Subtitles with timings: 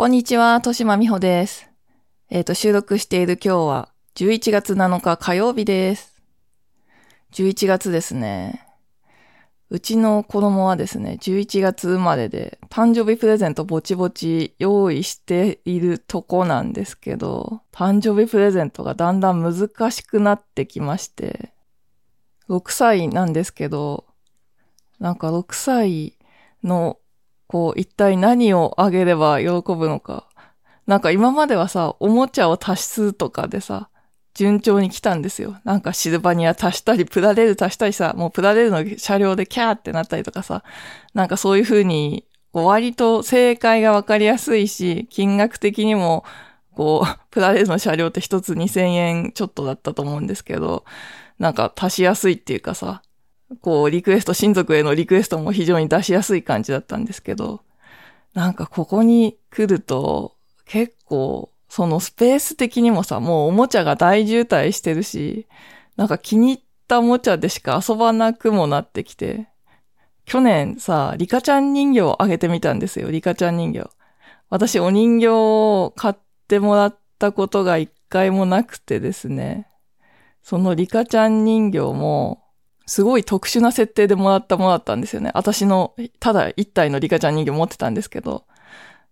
[0.00, 1.68] こんにちは、としまみほです。
[2.30, 6.22] えっ、と、収録している今日は11月7日火曜日です。
[7.32, 8.66] 11月ですね。
[9.68, 21.52] うちの子供はですね、11月生まれで、誕生日プレゼントぼちぼち用意しているとこなんですけど、誕生日プレゼントがだんだん難しくなってきまして、
[22.48, 24.06] 6歳なんですけど、
[24.98, 26.16] なんか6歳
[26.64, 26.96] の
[27.50, 30.28] こう、一体何をあげれば喜ぶのか。
[30.86, 33.88] なんか今まではさ、おもちゃを足すとかでさ、
[34.34, 35.56] 順調に来たんですよ。
[35.64, 40.62] なんかシルバニア足したり、プラレール足したりさ、もうプラレールの車両でキャーってなったりとかさ、
[41.12, 46.24] なんかそういう風に、割と正解がわかりやすいし、金額的にも、
[46.76, 50.84] こう、プラレールの車両って一つ2000円ちょっとだったと思うんですけど、
[51.40, 53.02] なんか足しやすいっていうかさ、
[53.60, 57.62] こう、リクエスト、親族へのリクエストも非常に出しやすい感じだったんですけど、
[58.34, 65.46] なんかここに来ると、結構、そのスペース的にもさ、もうおもちゃが大渋滞してるし、
[65.96, 69.48] なんか気に入ったおもちゃでしか遊ばなくもなってきて、
[70.24, 73.90] 去年さ、リカちゃん人形をあげてみたんですよ、リカちゃん人形。
[74.48, 76.14] 私お人形を買っ
[76.48, 79.68] てもらったことが一回もなくてですね、
[80.42, 82.39] そのリカちゃん人形も、
[82.90, 85.30] すごい特殊な設定でもらったものだったんですよね。
[85.34, 88.46] 私の、ただ一体のリカちゃん人形持ってたんですけど、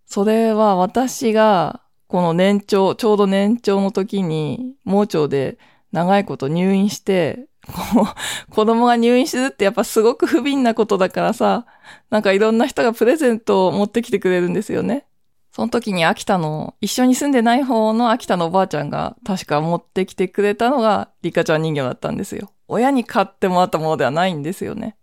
[0.04, 5.58] それは私が、この年長、ちょうど年長の時に、盲腸で
[5.92, 8.08] 長いこと入院して、こ
[8.48, 11.64] う、子供が入院するってやっぱすごく不憫なことだからさ、
[12.10, 15.06] なんかいろんな人がプレゼントを持ってきてくれるんですよね。
[15.52, 22.50] その時に秋田の、一緒に住んでない方の秋田のおばあちゃんが確か持ってきてくれたのがリカちゃん人形だったんですよ。
[22.68, 24.96] 親に買ってもらったものではないんですよね。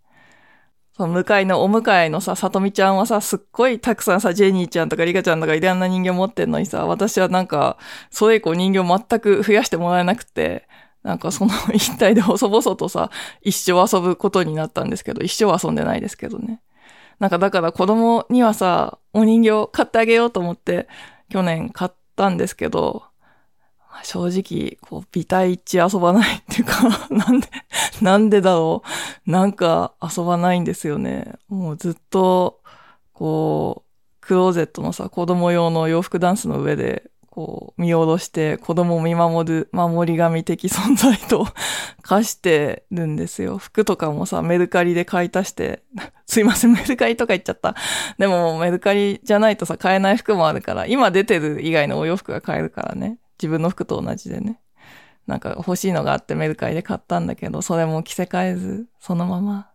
[0.96, 7.76] その向かいのお迎えのさ、さとみちゃんはさ、すっごいたくさんさ、ジェニーちゃんとかリカちゃんとかいろんな人形持ってんのにさ、私はなんか、
[8.10, 10.66] それ以降人形全く増やしてもらえなくて、
[11.02, 13.10] なんかその 一体で細々とさ、
[13.42, 16.62] 一生遊ぶことになったんですけど、一生遊んでないですけどね。
[17.18, 20.88] なんかだから子供にはさ、お人形買ってあげようと思って、
[21.28, 23.04] 去年買ったんですけど、
[24.04, 27.48] 正直、こう、ビタ一遊ばないっていうか、 なんで、
[28.00, 28.82] なんでだろ
[29.26, 29.30] う。
[29.30, 31.34] なんか遊ばないんですよね。
[31.48, 32.60] もうずっと、
[33.12, 41.46] こう、クローゼットのさ、子供用の洋服ダンスの上で、こう、見下ろして子供を見守る守り神的存在と
[42.00, 43.58] 化してるんですよ。
[43.58, 45.82] 服とかもさ、メルカリで買い足して、
[46.26, 47.74] すいません、メルカリとか言っちゃった。
[48.18, 53.18] でもメルカリじゃないとさ、買えない服もあるから、今出てる以外のお洋服が買えるからね。
[53.38, 54.60] 自分の服と同じでね。
[55.26, 59.70] なんか欲しいのがあってメルカリで買ったんだけど、それも着せ替えず、そのまま。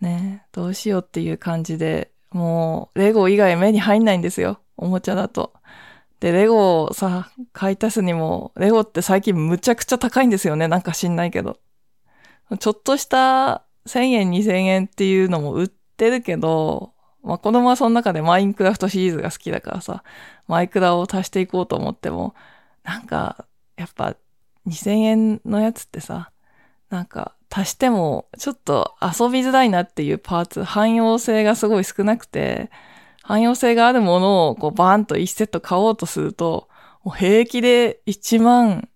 [0.00, 4.60] ねどうしようっていう感じで、もう、レゴ以外目に入んないんですよ。
[4.76, 5.54] おもちゃだと。
[6.20, 10.68] で、レゴをさ、買い足すにも、レゴって最近むちゃくちゃ高いんですよね。
[10.68, 11.58] なんか知んないけど。
[12.60, 16.92] ちょっとした1000円、2000円っていうのも売ってるけど、
[17.22, 20.04] まあ子供はその中でマインクラフトシリーズが好きだからさ、
[20.46, 22.34] マイクラを足していこうと思っても、
[22.86, 24.16] なんか、やっぱ
[24.66, 26.30] 2000円のやつってさ、
[26.88, 32.70] なんか足してもちょっと遊びづらいなっていうパーツ、汎用性がすごい少なくて、
[33.22, 36.68] 汎用性があるものをこうバーンと1セット買おうとすると、
[37.02, 38.88] もう平気で1万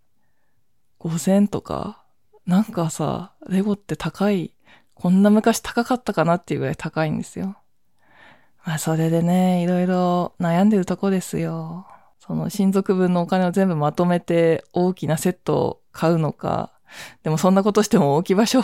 [1.01, 2.05] 5000とか、
[2.47, 4.55] なんかさ、レゴって高い、
[4.95, 7.57] こんな昔高かったかなっていうぐらい高いんですよ。
[8.65, 11.89] まあそれでね、いろいろ悩んでるとこですよ。
[12.20, 16.72] その親族分のお金を全部まとめて大きなセットを買うのか。
[17.22, 18.62] でもそんなことしても置き場所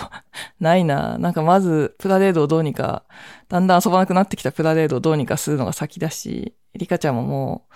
[0.61, 1.17] ないな。
[1.19, 3.05] なんかまずプラレードをどうにか、
[3.49, 7.67] だんだん遊ばなくなってきたプラレードをどうにかするのが先だし、リカちゃんもも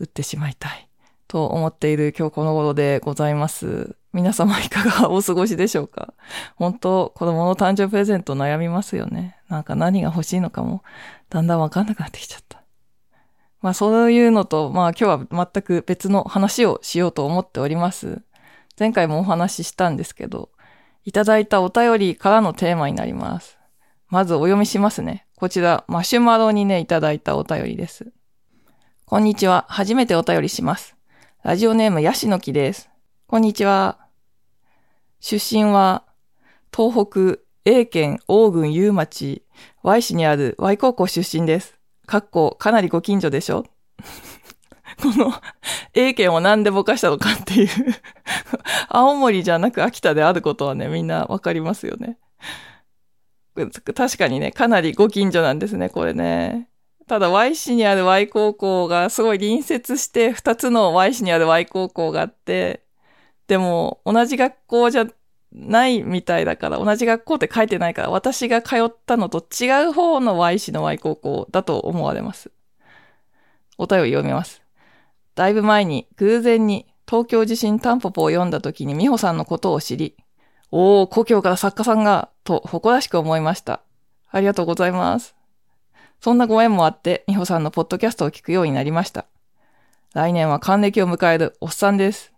[0.00, 0.88] う売ってしまいたい。
[1.28, 3.96] と思っている今日この頃でございます。
[4.14, 6.14] 皆様いかがお過ごしでしょうか？
[6.56, 9.36] 本当子供の誕生日プレゼント悩みますよね。
[9.50, 10.82] なんか何が欲しいのかも
[11.28, 12.57] だんだんわかんなくなってきちゃった。
[13.60, 18.22] まあそういうのと、まあ今日は全く別の話をしようと思っております。
[18.78, 20.50] 前回もお話ししたんですけど、
[21.04, 23.58] いただいたお便りからのテーマになります。
[24.08, 25.26] まずお読みしますね。
[25.36, 28.12] こちら、マシュマロにね、いただいたお便りです。
[29.04, 29.66] こんにちは。
[29.68, 30.96] 初めてお便りします。
[31.42, 32.90] ラジオネームヤシの木です。
[33.26, 33.98] こんにちは。
[35.20, 36.04] 出身は、
[36.74, 39.42] 東北 A 県大郡有町
[39.82, 41.77] Y 市にある Y 高校出身です。
[42.08, 43.64] かっこ、かなりご近所でしょ？
[45.00, 45.32] この
[45.94, 47.68] A 県をなんでぼかしたのかっていう
[48.88, 52.18] 青森じゃなく秋田であることはね、みんなわかりますよね。
[53.94, 56.70] 確かにね、かなりご近所なんですね、これね。
[57.06, 62.82] ただ Y 市にある Y 高校がすごい隣接して2つの Y 市にある Y 高校があって、
[63.48, 65.06] でも同じ学校じゃ
[65.52, 72.50] ないみたいだから、同じ学校って書いてないから、私が通ったのと違う方の Y 市の Y 高校だと思われます。
[73.78, 74.62] お便り読みます。
[75.34, 80.16] だいぶ前に偶然に東京地震タンポポを読んだ時に美穂さんのことを知り、
[80.70, 83.80] おー、故郷から作家さんが、と誇らしく思いました。
[84.30, 85.34] ありがとうございます。
[86.20, 89.24] そんなご縁もあって、美穂さんのポッドキャストを聞くようになりました。
[90.12, 92.34] 来年は還暦を迎えるおっさんです。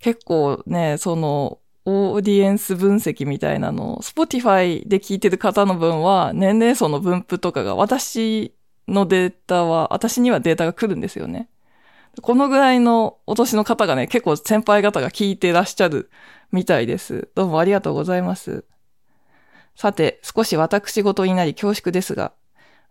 [0.00, 8.54] 結構ね、その、オーディエンス分析みたいなのを、Spotify で聞いてる方の分は、年齢層の分布とかが、私
[8.86, 11.48] のデータは、私にはデータが来るんですよね。
[12.20, 16.10] このぐらいのお年の方がね、結構先輩方が聞いてらっしゃる
[16.52, 17.30] みたいです。
[17.34, 18.64] どうもありがとうございます。
[19.74, 22.32] さて、少し私事になり恐縮ですが、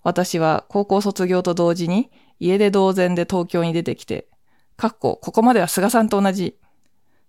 [0.03, 2.09] 私は高校卒業と同時に
[2.39, 4.27] 家で同然で東京に出てきて、
[4.75, 6.57] かっこ、ここまでは菅さんと同じ。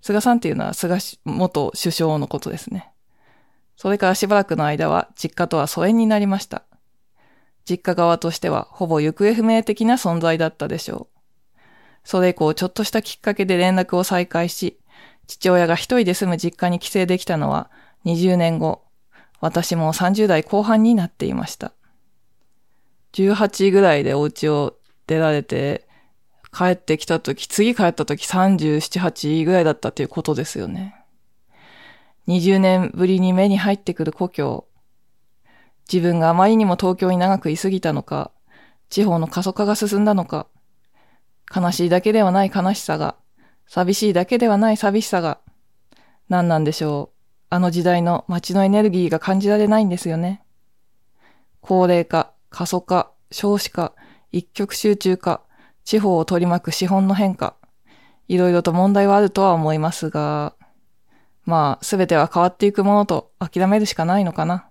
[0.02, 2.93] 菅さんっていうのは菅元首相のことですね。
[3.76, 6.64] それからしばらくの間は実家とは疎遠になりました。
[7.64, 11.60] 実家側としてはほぼ行方不明的な存在だったでしょう。
[12.04, 14.78] それ以降ちょっとしたきっかけで連絡を再開し、
[15.28, 17.70] 父親が一人で住む実家に帰省できたのは
[18.04, 18.82] 20年後、
[19.40, 21.72] 私も30代後半になっていました。
[23.12, 24.76] 18ぐらいでお家を
[25.06, 25.87] 出られて、
[26.54, 30.94] 帰ってきた時、次帰った時37、8ぐらいだったっていうことですよね。
[32.28, 34.66] 20年ぶりに目に入ってくる故郷。
[35.90, 38.31] 自分があまりにも東京に長く居すぎたのか、
[38.90, 40.46] 地方の過疎化が進んだのか、
[41.54, 43.16] 悲しいだけではない悲しさが、
[43.66, 45.40] 寂しいだけではない寂しさが、
[46.28, 47.22] 何なんでしょう。
[47.49, 50.43] あの時代の街のエネルギーが感じられないんですよね。
[51.60, 53.94] 高齢化、過疎化、少子化、
[54.31, 55.43] 一極集中化、
[55.84, 57.56] 地方を取り巻く資本の変化、
[58.29, 60.55] いろいろと問題はあるとは思いますが、
[61.44, 64.69] まあ、すべては変わっていくものと諦めるしかないのかな。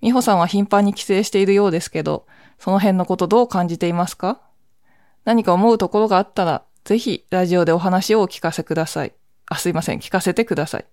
[0.00, 2.26] 美穂さんは頻繁に帰省しているようですけど、
[2.58, 4.40] その辺のことどう感じていますか？
[5.24, 9.12] 何か思うところがあったら、ぜひラジオでお話をお聞かせください。
[9.46, 10.00] あ、すいません。
[10.00, 10.86] 聞かせてください。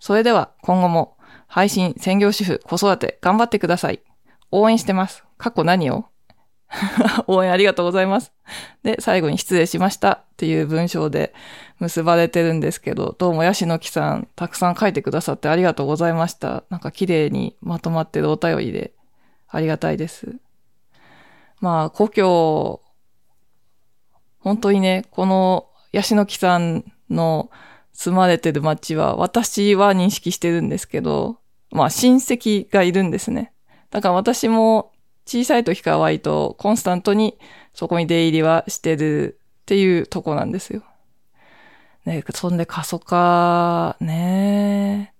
[0.00, 1.16] それでは今後も
[1.46, 4.02] 配信、専業主婦、子育て頑張ってください。
[4.50, 5.24] 応援してます。
[5.36, 6.06] 過去何を？
[7.26, 8.32] 応援ありがとうございます。
[8.82, 11.34] で、最後に失礼しましたっていう文章で
[11.78, 16.64] 結ばれてるんですけど、どうもヤシの木さんたくさん書いてくださってありがとうございました。
[16.70, 18.92] なんか綺麗にまとまってるお便りで
[19.48, 20.36] ありがたいです。
[21.60, 22.82] まあ、故郷
[24.40, 27.50] 本当にね、このヤシの木さんの
[27.92, 31.40] 住まれてる町は私は認識してるんですけど、
[31.70, 33.52] まあ親戚がいるんですね。
[33.90, 34.92] だから私も
[35.28, 37.38] 小さい時から割とコンスタントに
[37.74, 40.82] そこに出入りはしてるっていうとこなんですよ。
[42.06, 45.12] ね、そんで過疎化、ね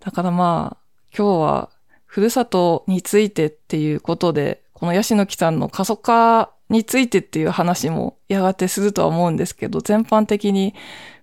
[0.00, 0.82] だからまあ、
[1.14, 1.70] 今日は
[2.06, 10.74] ふるさとについてっていうことで、このヤシの木さんの過疎化についてっていう話もやがてするとは思うんですけど、全般的に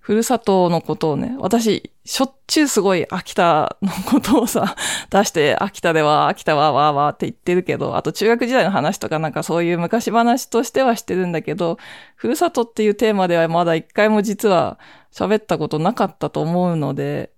[0.10, 4.76] ふるさとのことをね、私、しょっちゅうすごい秋田のことをさ、
[5.12, 11.78] 出して、秋田では、秋田はわーわーって言ってるけど、あと中学時代の話とかなんかそういう昔話としてはしてるんだけど、
[12.16, 14.80] ふるさとっていうテーマではまだ一回も実は
[15.13, 17.30] 喋ったことなかったと思うので、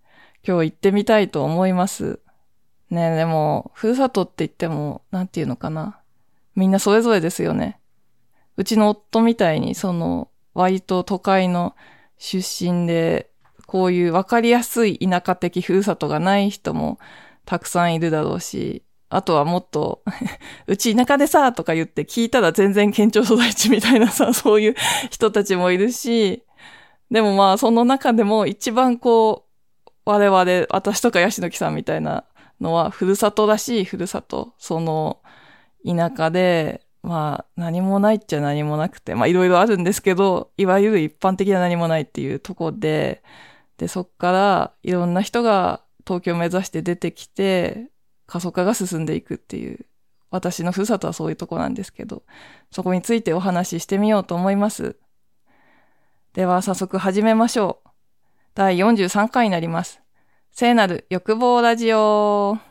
[0.48, 2.22] 今日行ってみたいと思います。
[2.90, 6.00] ねでも、ふるさとって言っても、なんていうのかな。
[6.56, 7.82] みんなそれぞれですよね。
[8.56, 11.75] うちの夫みたいに、その、割と都会の
[12.22, 13.32] 出身で、
[13.66, 17.00] こういうわかりやすい田舎的ふるさとがない人も
[17.46, 20.04] たくさんいるだろうし、あとはもっと
[20.68, 24.75] うち田舎でさ、とか言って聞いたら全然県庁所在地みたいなさ、 そういう
[25.10, 26.44] 人たちもいるし、
[27.10, 29.48] でもまあ、その中でも一番こ
[29.88, 32.25] う、我々、私とかヤシの木さんみたいな
[32.60, 35.22] のは、ふるさとらしいふるさと、その、
[35.84, 43.22] 田舎で、まあ、何もないっちゃ何もなくて、まあ、いろいろあるんですけど、いわゆる一般的な何もないっていうとこで、
[43.77, 47.89] で、そっから、いろんな人が東京を目指して出てきて、
[48.27, 49.86] 過疎化が進んでいくっていう、
[50.30, 52.24] 私のふるさとはそういうとこなんですけど、
[52.72, 54.96] そこについてお話ししてみようと思います。
[56.32, 57.89] では、早速始めましょう。
[58.56, 60.01] 第43回になります。
[60.53, 62.71] 聖なる欲望ラジオ。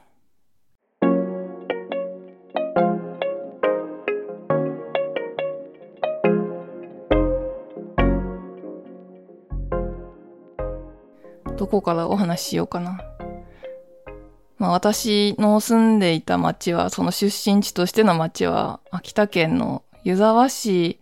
[11.61, 13.03] どこからお話ししようかな。
[14.57, 21.01] まあ私の住んでいた町は、その出身地としての町は、秋田県の湯沢市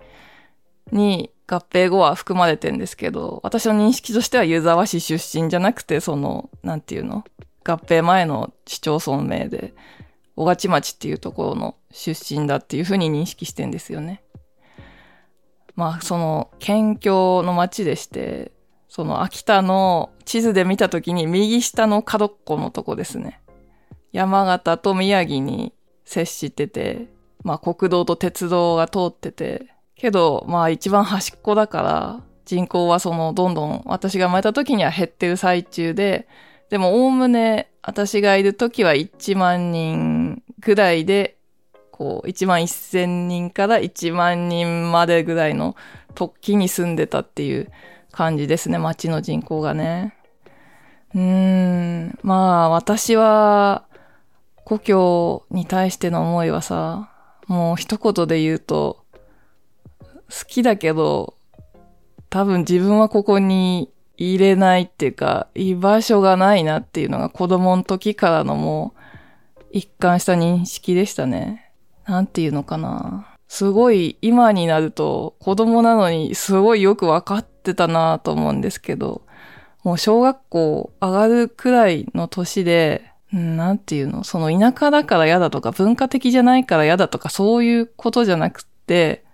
[0.91, 7.23] に合併後は含まれてんですけど、私の認識としては湯沢市出身じゃなくて、その、なんていうの？
[7.65, 9.75] 合併前の市町村名で、
[10.35, 14.25] 小勝町っていうところの出身だっていうふうに認識してんですよね。
[15.77, 18.51] まあ、その、県境の町でして、
[18.99, 23.41] その秋田の地図で見たときに右下の角っこのとこですね。
[24.11, 25.73] 山形と宮城に
[26.05, 27.07] 接してて、
[27.45, 36.27] まあ国道と鉄道が通ってて、けど、まあ一番端っこだから、人口はそのどんどん私が生まれた時には減ってる最中で、
[36.69, 41.37] でもおおむね私がいる時は1万人ぐらいで、
[41.93, 45.77] こう1万1000人から1万人までぐらいの
[46.17, 47.71] 時に住んでたっていう
[48.13, 50.15] 感じですね、町の人口がね。
[51.15, 53.87] うーん、まあ私は
[54.65, 57.11] 故郷に対しての思いはさ、
[57.47, 59.05] もう一言で言うと、
[60.31, 61.35] 好きだけど、
[62.29, 69.01] 多分自分はここに入れないっていうか、居場所がないなっていうのが子供の時からのもう、
[69.71, 71.73] 一貫した認識でしたね。
[72.05, 73.38] なんていうのかな。
[73.49, 79.23] すごい今になると子供なのにすごいよくわかってたなと思うんですけど、
[79.83, 89.25] もう小学校上がるくらいの年で、なんていうのその田舎だから嫌だとか文化的じゃないから嫌だとかそういうことじゃなくて、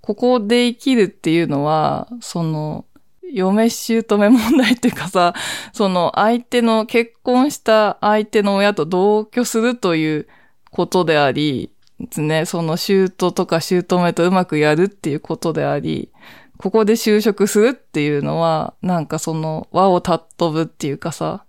[0.00, 2.84] ここで生きるっていうのは、その、
[3.32, 5.32] 嫁姑問題っていうかさ、
[5.72, 10.28] その相手の結婚した相手の親と同居するという
[10.70, 11.71] ことであり、
[12.18, 16.10] ね、その姑とか姑とうまくやるっていうことであり、
[16.58, 21.44] ここで就職するっていうのは、なんかその和を尊ぶっていうかさ、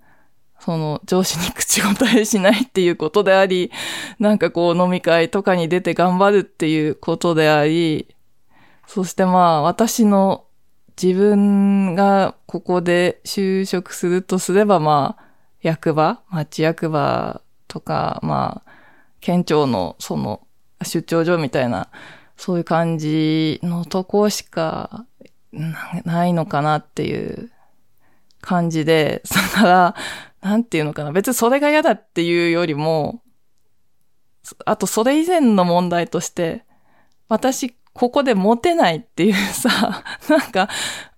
[0.60, 3.72] その上司に口答えしないっていうことであり、
[4.20, 8.16] なんかこう飲み会とかに出て頑張るっていうことであり、
[8.88, 10.46] そしてまあ私の
[11.02, 15.24] 自分がここで就職するとすればまあ
[15.62, 18.73] 役場、町役場とかまあ
[19.24, 20.42] 県庁のその
[20.82, 21.88] 出張所みたいな
[22.36, 25.06] そういう感じのとこしか
[26.04, 27.52] ないのかなっていう
[28.42, 29.96] 感じで、だから、
[30.42, 31.14] なんていうのかな。
[31.14, 33.22] 別にそれが嫌だっていうよりも、
[34.66, 36.66] あとそれ以前の問題として、
[37.30, 40.68] 私、ここでモテないっていうさ、 なんか、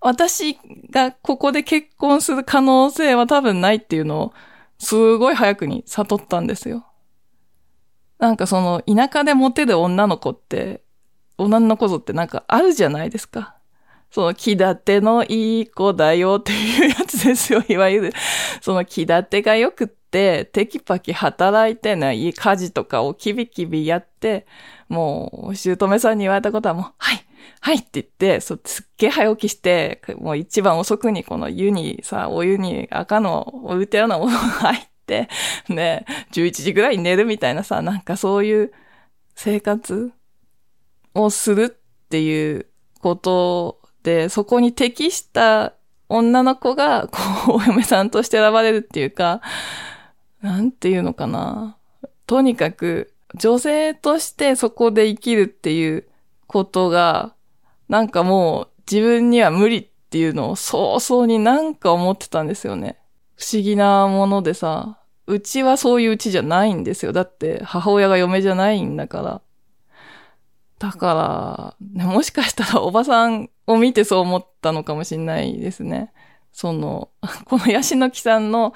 [0.00, 0.56] 私
[0.90, 4.34] がここで結婚する可能性は多分ないっていうのを、
[4.78, 6.86] すごい早くに悟ったんですよ。
[8.18, 10.82] なんかその、田舎でモテる女の子って、
[11.38, 13.56] 女の子ぞってなんかあるじゃないですか。
[14.10, 17.62] その気立てのいい子だよっていうやつですよ。
[17.68, 18.12] いわゆる、
[18.62, 24.46] その気立てが良くって、テキパキ働いてね、い家事とかをキビキビやって、
[24.88, 27.26] もう、姑さんに言われたことはもう、はい、
[27.60, 38.72] はいって言って、そすっげえ早起きして、もう一番遅くにこの湯にさ、お湯に赤のお湯てようなものが入って、ね、11時ぐらいに寝るみたいなさ、なんかそういう
[39.34, 40.12] 生活
[41.14, 42.66] をするっていう
[43.00, 45.74] ことで、そこに適した
[46.08, 49.40] 女の子が、こう、お嫁さんとして選ばれるっていうか、
[50.40, 51.76] なんていうのかな。
[52.26, 56.08] とにかく、女性としてそこで生きるっていう
[56.46, 57.34] ことが、
[57.88, 62.98] なんかもう自分には無理っていうのを早々になんか思ってたんですよね。
[63.36, 67.12] 不思議なものでさ、うちはそういううちじゃないんですよ。
[67.12, 69.42] だって母親が嫁じゃないんだから。
[70.78, 76.12] だから、ね、もしかしたらおばさんを見てそう思ったのかもしれないですね。
[76.52, 77.10] その、
[77.46, 78.72] このヤシの木さんの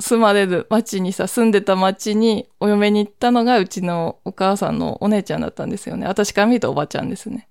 [0.00, 6.06] 住まれる町にさ、住んでた町にお嫁に行ったのがうちのお母さんのお姉ちゃんだったんですよね。
[6.06, 7.48] 私から見るとおばちゃんですね。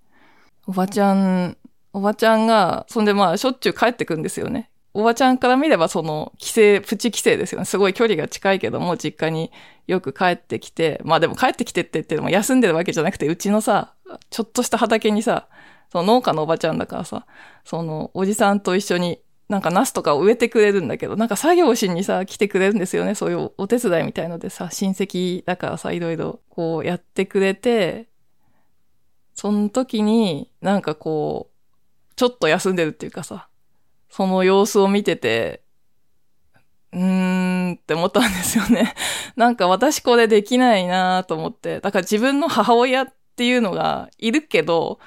[0.67, 1.57] おばちゃん、
[1.93, 4.69] おばちゃんが、そんでまあしょっちゅう帰ってくんですよね。
[4.93, 7.65] おばちゃんから見ればその帰省、プチ帰省ですよね。
[7.65, 9.51] すごい距離が近いけども、実家に
[9.87, 13.93] よく帰ってきて、まあでも帰ってきてって言っても休んでるわけじゃなくて、うちのさ、
[14.29, 15.47] ちょっとした畑にさ、
[15.91, 17.25] その農家のおばちゃんだからさ、
[17.63, 19.21] そのおじさんと一緒に
[19.51, 23.15] なんかナスとかを植えてくれるんだけど、なんか作業しにさ、来てくれるんですよね。
[23.15, 28.07] そういうお手伝いみたいのでさ、親戚だからさ、いろいろこうやってくれて、
[29.35, 33.49] その時になんかこう、ちょっと休んでるっていうかさ、
[34.11, 35.63] その様子を見てて、
[36.91, 38.93] うーんって思ったんですよね。
[39.37, 41.79] なんか私これできないなと思って。
[41.79, 44.99] だから自分の母親っていうのがいるけど、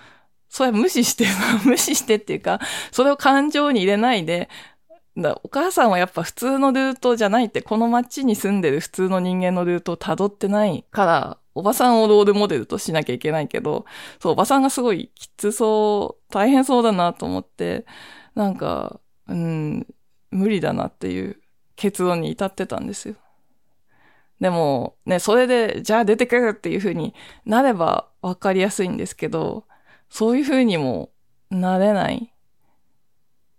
[0.49, 1.27] それ無視して、
[1.67, 2.61] 無視してっていうか、
[2.93, 4.49] それを感情に入れないで、
[5.17, 13.85] だお母さんはやっぱ普通のルートじゃないって、この街に住んでる普通の人間のルートを辿ってないから、おばさんをロールモデルとしなきゃいけないけど、
[14.21, 17.85] そう、おばさんがすごいきつそう、大変そうだなと思って、
[18.35, 19.87] なんか、うん、
[20.31, 21.41] 無理だなっていう
[21.77, 23.17] 結論に至ってたんですよ。
[24.41, 27.15] でも、ね、それで、じゃあ出てくるっていう風に
[27.47, 29.65] なればわかりやすいんですけど、
[30.11, 31.11] そういう風にも
[31.51, 32.33] なれない。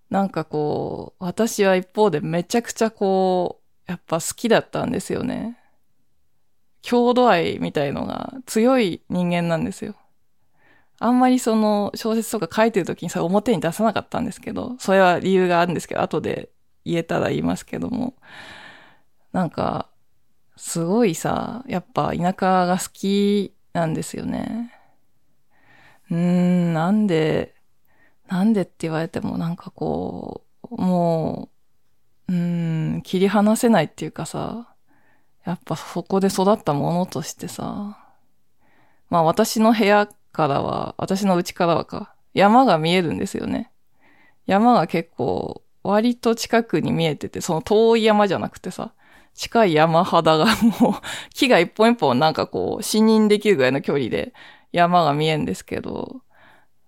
[0.10, 5.58] なんかこう、私は一方でめちゃくちゃこう、やっぱ好きだったんですよね。
[6.82, 9.96] 郷土愛みたいのが強い人間なんですよ。
[11.00, 16.50] あんまりその小説とか書いてる時にそれ表に出さなかったんですけど、それは理由があるんですけど、後で
[16.86, 18.16] 言えたら言いますけども、
[19.34, 19.90] なんか、
[20.56, 24.72] すごいさ、やっぱ田舎が好きなんですよね。
[26.10, 27.56] うーん、なんで、
[28.28, 31.50] なんでって言われてもなんかこう、も
[32.30, 34.74] う、うーん、切り離せないっていうかさ、
[35.46, 37.98] やっぱそこで育ったものとしてさ、
[39.10, 43.72] まあ私の部屋からは、私の家からはか、山が見えるんですよね。
[44.46, 48.94] 山が結構、割と近くに見えてて、その遠い山じゃなくてさ、
[49.34, 50.46] 近い山肌が
[50.80, 50.94] もう、
[51.34, 54.34] 木が一本一本なんかこう、視認できるぐらいの距離で
[54.72, 56.22] 山が見えんですけど、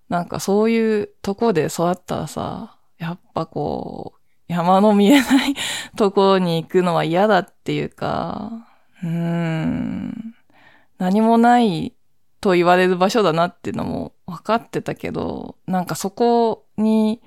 [0.10, 5.56] なんかそういうとこで育ったらさ、やっぱこう、山の見えない
[5.98, 8.68] ところに行くのは嫌だっていうか、
[9.04, 10.36] うーん、
[10.98, 11.94] 何もない
[12.42, 17.22] と言われる場所だなっていうのも分かってたけど、なんかそこに、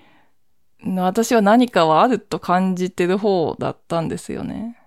[0.85, 4.79] 私は何かはあると感じてる方だったんですよね。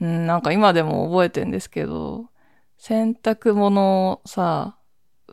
[0.00, 2.26] うん、なんか今でも覚えてんですけど、
[2.78, 4.76] 洗濯物をさ、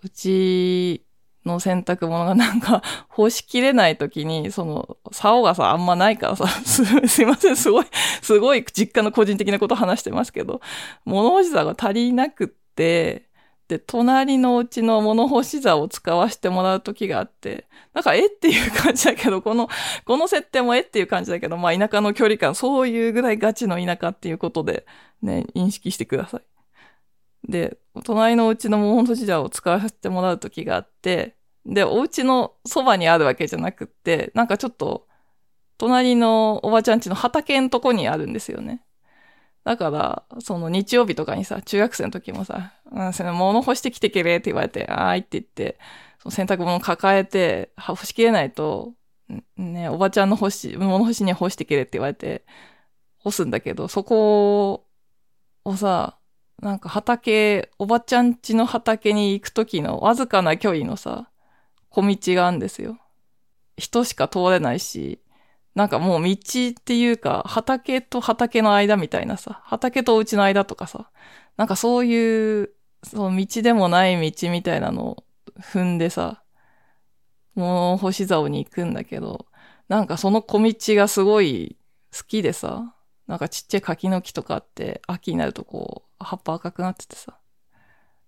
[0.01, 1.06] うち
[1.46, 7.86] の洗濯物がなんか 干しきれない時に、その、竿がさ、あんまないからさ、す、 すいません、すごい、
[8.22, 10.62] すごい実家の個人的なこと話してますけど、
[11.06, 13.29] 物干し座が足りなくって、
[13.78, 19.70] 隣のうちの物干し座を使わせてもらう時があって、なんかえっていう感じだけど、この、
[20.06, 24.88] この設定もえっていう感じだけど、まあ田舎の距離感、そういうぐらいガチの田舎っていうことで、
[25.22, 26.41] ね、認識してください。
[27.52, 35.08] で、隣のうちの物干し座を使わせてもらう時があって、で、お家のそばにあるわけじゃなくって、なんかちょっと、
[35.78, 38.84] 隣のおばちゃんちの畑のとこにあるんですよね。
[39.69, 45.77] だから、その日曜日とかにさ、中学生の時もさ、うん、その物干してきてけれって言われて、あーいって言って、
[46.17, 48.93] その洗濯物抱えて、干しきれないと、
[49.58, 52.45] ね、おばちゃんの干し、物干しに干してけれって言われて、
[53.19, 54.88] 干すんだけど、そこ
[55.63, 56.17] をさ、
[56.63, 61.29] なんか畑、おばちゃんちの畑に行く時のわずかな距離のさ、
[61.91, 62.97] 小道があるんですよ。
[63.77, 65.19] 人しか通れないし、
[65.75, 71.10] なんかもう道っていうか、畑と畑の間みたいなさ、畑とお家の間とかさ、
[71.58, 72.71] なんかそういう、
[73.03, 75.23] その道でもない道みたいなのを
[75.60, 76.43] 踏んでさ、
[77.55, 79.45] もう星竿に行くんだけど、
[79.88, 81.77] なんかその小道がすごい
[82.15, 82.95] 好きでさ、
[83.27, 87.38] なんかちっちゃい柿の木とかあって、秋になるとこう、葉っぱ赤くなっててさ。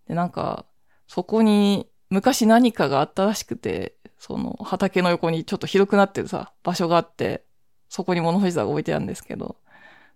[0.07, 0.65] で、なんか、
[1.07, 7.43] そこに昔何かがあったらしくて、その畑の横にちょっと広くなってるさ、場所があって、
[7.89, 9.55] そこに物干し座が置いてあるんですけど、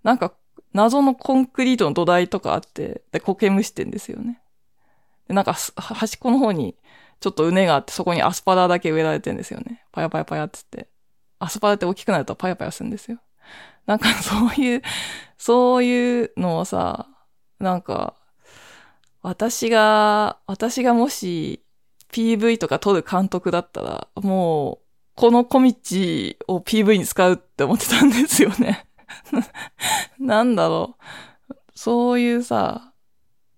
[0.03, 0.35] なんか
[0.73, 4.43] 謎のコンクリートの土台とかあって、で、苔むしてんですよね。
[5.27, 6.75] で、なんか端っこの方に
[7.19, 9.83] ちょっと畝があって、そこにアスパラだけ植えられてんですよね。
[9.91, 10.91] パヤパヤパヤって言って。
[11.39, 13.17] アスパラって大きくなるとパヤパヤするんですよ。
[13.87, 14.83] なんか そういう、
[15.39, 17.07] そういうのをさ、
[17.57, 18.13] なんか、
[19.23, 21.64] 私が、私がもし
[22.15, 25.67] PV とか撮る監督だったら、もう、この小道
[26.47, 28.85] を PV に使うって思ってたんですよね。
[30.17, 30.95] なんだろ
[31.49, 31.53] う。
[31.73, 32.93] そういうさ、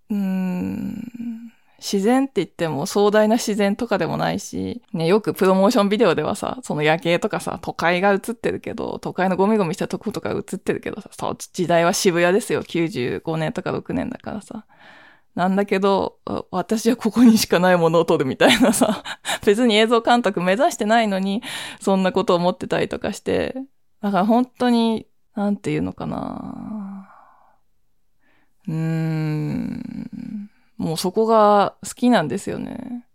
[0.10, 12.64] うーん、自然って言っても壮大な自然とかでもないし、ね、よくプロモーションビデオではさ、その夜景とかさ、都会が映ってるけど、都会のゴミゴミしたとことか映ってるけどさ、時代は渋谷ですよ。
[12.64, 14.66] 95年とか6年だからさ。
[15.38, 16.18] なんだけど、
[16.50, 19.04] 私はここにしかないものを撮るみたいなさ、
[19.46, 21.44] 別に映像監督目指してないのに、
[21.80, 23.54] そんなことを思ってたりとかして、
[24.02, 27.08] だから本当に、なんていうのかな。
[28.68, 30.50] うーん。
[30.78, 33.06] もうそこが好きなんですよね。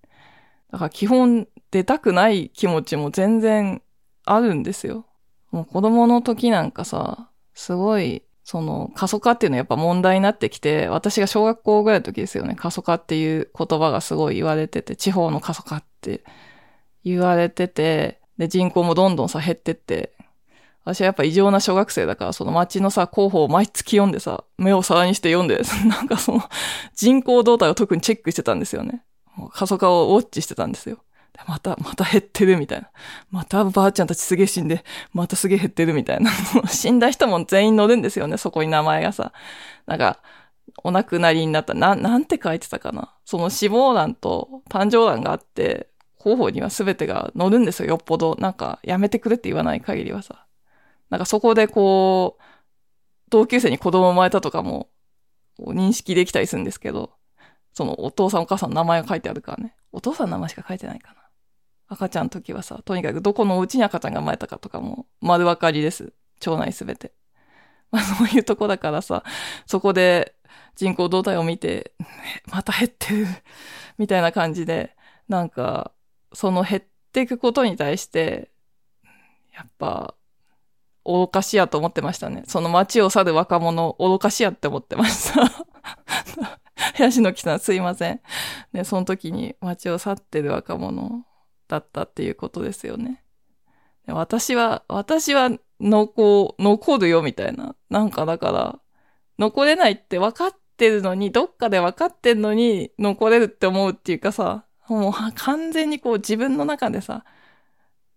[0.71, 3.83] だから基本出たくない気持ちも全然
[4.27, 5.07] あるんですよ。
[5.51, 16.25] もう子供の時なんかさ、すごいその過疎化っていうのはやっぱ問題になってきて、私が小学校ぐらいの時ですよね、過疎化っていう言葉がすごい言われてて、地方の過疎化って
[17.05, 20.13] 言われてて、で人口もどんどんさ減ってって、
[20.85, 26.43] 私はやっぱ異常な小学生だから、その街のさ、候補を毎月読んでさ、目を皿にして読んで、 なんかその
[26.97, 29.05] 人口動態を特にチェックしてたんですよね。
[29.53, 30.99] 過疎化をウォッチしてたんですよ。
[31.47, 32.91] また、また減ってるみたいな。
[33.31, 36.31] またばあちゃんたちすげえ死んで、またすげえ減ってるみたいな。
[36.69, 39.33] 死んだ人も全員乗るんですよね、そこに名前がさ。
[39.87, 40.21] なんか、
[40.85, 41.75] お亡くなりになった。
[41.75, 43.15] な、なんて書いてたかな。
[43.25, 48.37] その死亡欄と誕生欄があって、候補には全てが乗るんですよ、よっぽど。
[48.37, 50.47] なんか、やめてくれって言わない限りはさ。
[51.11, 52.43] なんかそこでこう、
[53.29, 54.89] 同級生に子供生まれたとかも、
[55.59, 57.13] 認識できたりするんですけど、
[57.75, 59.75] そのお父さんお母さんの名前が書いてあるからね。
[59.93, 61.22] お父さんの名前しか書いてないかな。
[61.93, 66.13] 赤ちゃんの時はさ、とにかくどこのうちに赤ちゃんが生まれたかとかも丸分かりです。
[66.47, 67.13] 腸内すべて。
[67.91, 69.23] まあそういうとこだからさ、
[69.67, 70.35] そこで
[70.75, 71.93] 人口動態を見て、
[72.51, 73.27] また減ってる、
[73.99, 74.97] みたいな感じで、
[75.29, 75.93] なんか、
[76.33, 78.51] その減っていくことに対して、
[79.55, 80.15] やっぱ、
[81.05, 82.45] 愚かしやと思ってましたね。
[82.47, 85.51] その街を去る若者、愚かしやって思ってました。
[86.95, 88.21] 林野木さんすいません。
[88.73, 91.27] ね、その時に街を去ってる若者
[91.73, 93.23] だったっていうことですよね。
[94.07, 97.75] 私は、私は残、残るよみたいな。
[97.89, 98.79] なんかだから、
[99.39, 107.25] 残れないって分かってるのに、どっかで分かってんのに残れるって思うっていうかさ、もう完全にこう自分の中でさ、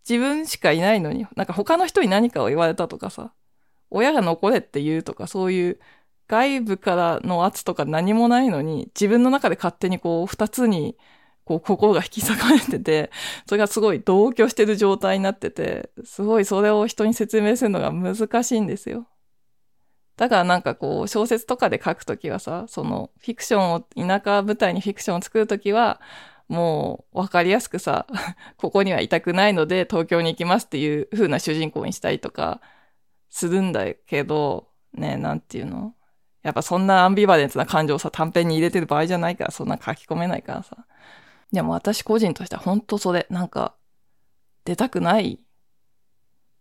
[0.08, 3.34] 自分しかいないのに、なんか他の人に何かを言われたとかさ、
[3.90, 5.80] 親が残れって言うとか、そういう
[6.28, 10.98] 外部からの圧とか何もないのに、自分の中で勝手にこう二つに、
[11.46, 13.12] こう 心が引き裂かれてて、
[13.48, 19.08] それがすごい同居してる状態になってて、すごいそれを人に説明するのが難しいんですよ。
[20.18, 26.02] だからなんかこう小説とかで書くときはさ、そのフィクションを、田舎舞台にフィクションを作るときは、
[26.48, 28.08] もう分かりやすくさ、
[28.58, 32.62] ここにはいたくないので東京に行きますっていう風な主人公にしたりとか
[33.30, 35.96] するんだけど、ね、なんていうの？
[36.44, 40.86] やっぱそんなアンビバレンスな感情をさ、短編に入れてる場合じゃないから、そんな書き込めないからさ。
[41.56, 43.76] でも私個人としては本当それ、なんか、
[44.66, 45.40] 出たくない。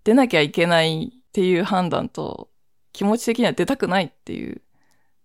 [0.04, 2.50] 出なきゃいけないっていう判断と、
[2.92, 4.62] 気持ち的には出たくないっていう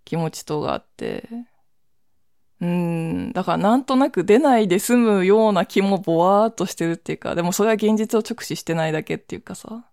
[0.05, 1.29] 気持ちとがあって、
[2.62, 9.86] うん、だからなんとなく出ないで済むような気もぼわーっとしてるっていうか、でもそれは現実を直視してないだけっていうかさ。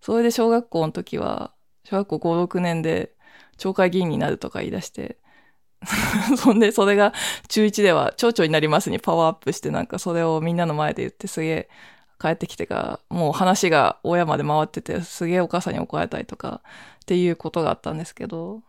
[0.00, 1.52] それで小学校の時は、
[1.84, 3.12] 小学校5、6年で
[3.58, 5.18] 町会議員になるとか言い出して、
[6.36, 7.12] そんでそれが
[7.48, 11.68] 中1では町長になりますにパワーアップしてなんかそれをみんなの前で言ってすげえ
[12.20, 16.62] 帰ってきてからもう話が親まで回っててすげえお母さんに怒られたりとか
[17.02, 18.62] っていうことがあったんですけど、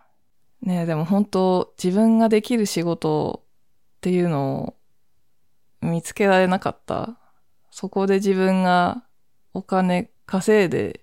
[0.62, 3.44] ねでも本当自分ができる仕事
[3.98, 4.76] っていうのを
[5.82, 7.18] 見つけられなかった。
[7.72, 9.04] そこで自分が
[9.54, 11.02] お金稼いで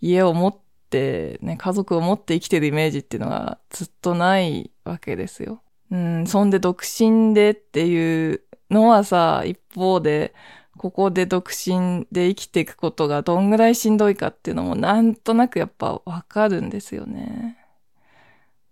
[0.00, 5.62] 家を持ってね、家族を持って生きてるイメージっていうのがずっとないわけですよ。
[5.90, 10.34] うん、そんで独身でっていうのはさ、一方で、
[10.76, 17.58] ここで独身で生きていくことがどんぐらいしんどいかっていうのもなんとなくやっぱわかるんですよね。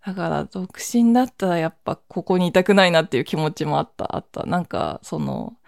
[0.07, 4.45] だから独身だったらやっぱここにいたくないなっていう気持ちもあった、あった。
[4.47, 5.59] なんかその、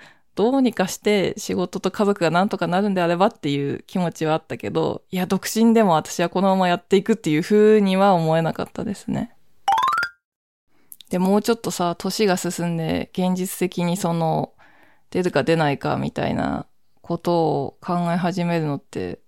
[0.40, 9.36] どうにかして仕事と家族がなんとかなるんであればっていう気持ちはあったけど、いや、独身でも私はこのままやっていくっていう風には思えなかったですね。
[11.10, 14.54] で、もうちょっとさ、年が進んで現実的にその、
[15.10, 16.64] 出るか出ないかみたいな
[17.02, 19.18] ことを考え始めるのって、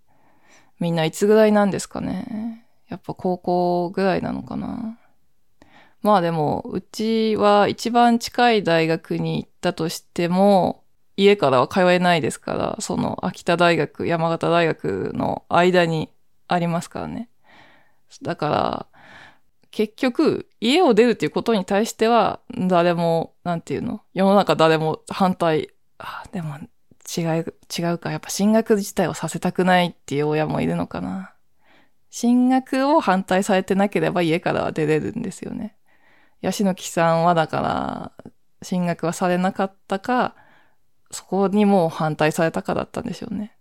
[0.80, 2.64] みんないつぐらいなんですかね。
[2.88, 4.98] やっぱ高校ぐらいなのかな。
[6.00, 10.81] まあでも、うちは一番近い大学に行ったとしても、
[11.16, 16.10] 家からは通えないですから、その秋田大学、山形大学の間に
[16.48, 17.28] ありますからね。
[18.22, 18.86] だから、
[19.70, 24.02] 結局、家を出るっていうことに対しては、誰も、なんていうの？
[24.12, 26.58] 世の中誰も反対、あ、でも、
[27.16, 28.10] 違う、違うか。
[28.10, 31.32] やっぱ進学自体をさせたくないっていう親もいるのかな。
[32.10, 35.76] 進学を反対されてなければ家からは出れるんですよね。
[36.42, 38.12] ヤシの木さんはだから、
[38.60, 40.36] 進学はされなかったか、
[41.12, 43.56] そこにもう反対されたかだったんでしょうね。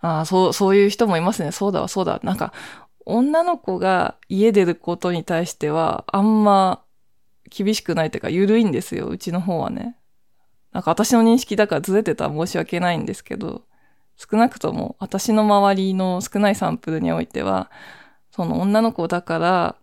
[0.00, 1.52] ああ、そう、そういう人もいますね。
[1.52, 2.20] そうだわ、そうだ。
[2.22, 2.52] なんか、
[3.06, 6.84] 女の子が家出ることに対しては、あんま
[7.48, 9.96] 厳しくないというか、緩いんですよ、うちの方はね。
[10.72, 13.62] なんか私の認識だからずれてたら申し訳ないんですけど、
[14.16, 17.70] 少なくとも私の周りの少ないサンプルにおいては、
[18.30, 19.76] その女の子だから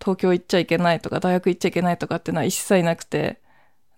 [0.00, 3.40] 東京行っちゃいけないとか大学行っちゃいけないとかっていうのは一切なくて、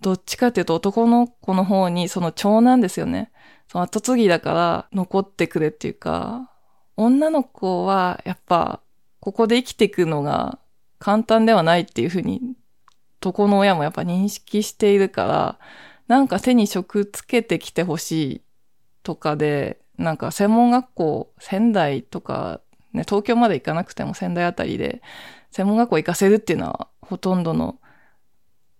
[0.01, 3.31] どっちかっていうと男の子の方にその長男ですよね。
[3.69, 6.51] その後継ぎだから残ってくれっていうか、
[6.97, 8.81] 女の子はやっぱ
[9.21, 10.59] ここで生きていくのが
[10.99, 12.41] 簡単ではないっていうふうに、
[13.21, 15.59] 男の親もやっぱ認識しているから、
[16.07, 18.43] なんか手に職つけてきてほしい
[19.03, 22.61] とかで、なんか専門学校、仙台とか、
[22.93, 25.03] ね、東京まで行かなくても仙台あたりで、
[25.51, 27.79] 専門学校行かせるっていうのはほとんどの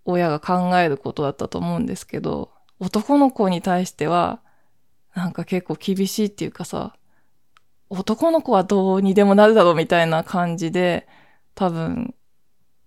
[0.07, 4.39] 親が考えることだったと思うんですけど、男の子に対しては、
[5.13, 6.95] なんか結構厳しいっていうかさ、
[7.89, 11.07] 男の子はどうにでもなるだろうみたいな感じで、
[11.55, 12.15] 多分、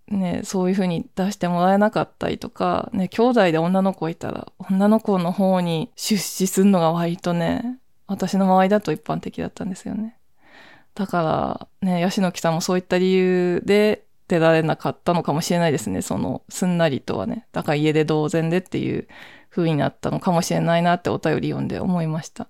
[0.08, 10.16] ね、そういう風に出してもらえなかったりとか、ね、兄弟で女の子いたら、女の子の方に出資するのが割とね、私の周りだと一般的だったんですよね。
[10.94, 16.02] だから、ね、ヤシの木さんもそういった理由で出られなかったのかもしれないですね。
[16.02, 17.46] その、すんなりとはね。
[17.50, 19.08] だから家で同然でっていう
[19.50, 22.46] 風になったのかもしれないなってお便り読んで思いました。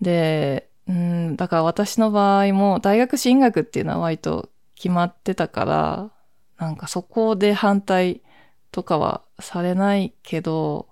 [0.00, 6.10] で、うん、だから私の場合も大学進学っていうのは割と決まってたから、
[6.58, 8.22] なんかそこで反対
[8.72, 10.88] とかはされないけど、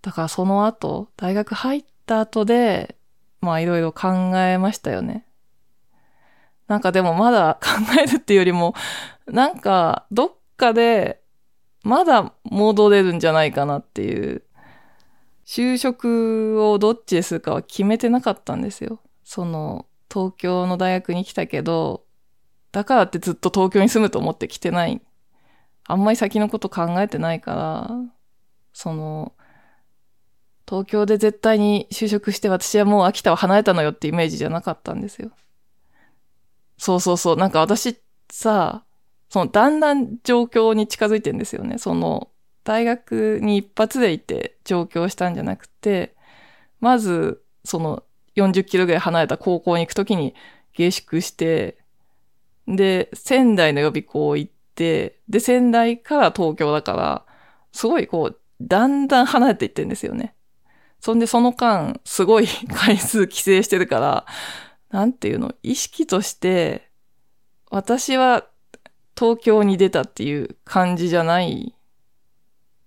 [0.00, 2.96] だからその後、大学入った後で、
[3.40, 5.26] まあいろいろ考えましたよね。
[6.68, 7.68] なんかでもまだ考
[8.00, 8.74] えるっていうよりも、
[9.26, 11.20] なんかどっかで
[11.82, 14.42] まだ戻れるんじゃないかなっていう
[15.44, 19.00] 就職をどっちでするかは決めてなかったんですよ。
[19.24, 22.04] その、東京の大学に来たけど、
[22.70, 25.02] だからってずっと東京に住むと思って来てない。
[25.86, 27.90] あんまり先のこと考えてないから、
[28.72, 29.32] その、
[30.66, 35.32] 東京で絶対に就職して私はもう秋田を離れたのよってイメージじゃなかったんですよ。
[36.82, 37.36] そうそうそう。
[37.36, 37.96] なんか私
[38.28, 38.84] さ、
[39.28, 41.78] そのだんだん状況に近づいてんですよね。
[41.78, 42.28] その
[42.64, 46.16] 大学に一発で行って上京したんじゃなくて、
[46.80, 48.02] まず、その
[48.34, 50.34] 40キロぐらい離れた高校に行くときに
[50.72, 51.78] 下宿して、
[52.66, 57.24] で、仙台の予備校行って、で、仙台から東京だから、
[57.70, 60.34] すごいこう、だんだん離れていってんですよね。
[60.98, 64.26] そんでその間、すごい 回数規制してるから、
[64.92, 66.88] なんていうの、意識として、
[67.70, 68.44] 私は
[69.18, 71.74] 東京に出たっていう感じじゃない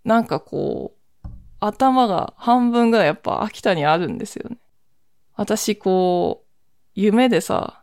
[0.04, 1.28] なんかこう、
[1.60, 4.58] 頭が半分ぐらいやっぱ秋田にあるんですよね。
[5.36, 6.48] 私こう、
[6.94, 7.82] 夢でさ、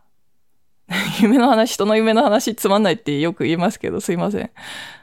[1.21, 4.51] 夢の話、人の夢の話つまんないってよく言いますけど、すいません。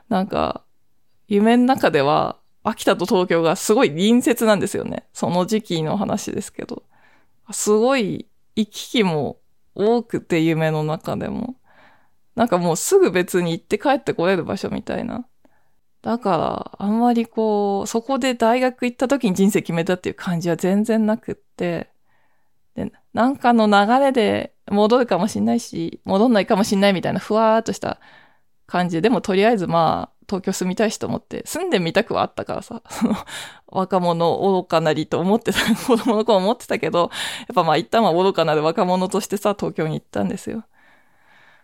[0.08, 0.64] なんか、
[1.28, 5.08] 夢の中では、秋田と東京がすごい隣接なんですよね。
[5.12, 6.84] その時期の話ですけど。
[7.52, 8.29] すごい
[8.60, 9.40] 行き来も
[9.76, 11.56] 多くて夢の中でも。
[12.36, 15.28] なんかもうすぐ別に行って帰ってこれる場所みたいな。
[16.02, 16.38] だか
[16.80, 21.92] ら、あんまりこう、そこで大学行った時に人生決めたっていう感じは全然なくって、
[22.76, 28.00] で、なんかの流れで戻るかもしんないし、戻んないかもしんないみたいなふわーっとした
[28.70, 33.16] 感じで、でもとりあえずまあ、東京住みたいしと思って、住んでみたくはあったからさ、その、
[33.68, 37.10] 若者愚かなりと思ってた、子供の子思ってたけど、やっ
[37.56, 40.66] ぱまあ一旦は愚かなる若者としてさ、東京に行ったんですよ。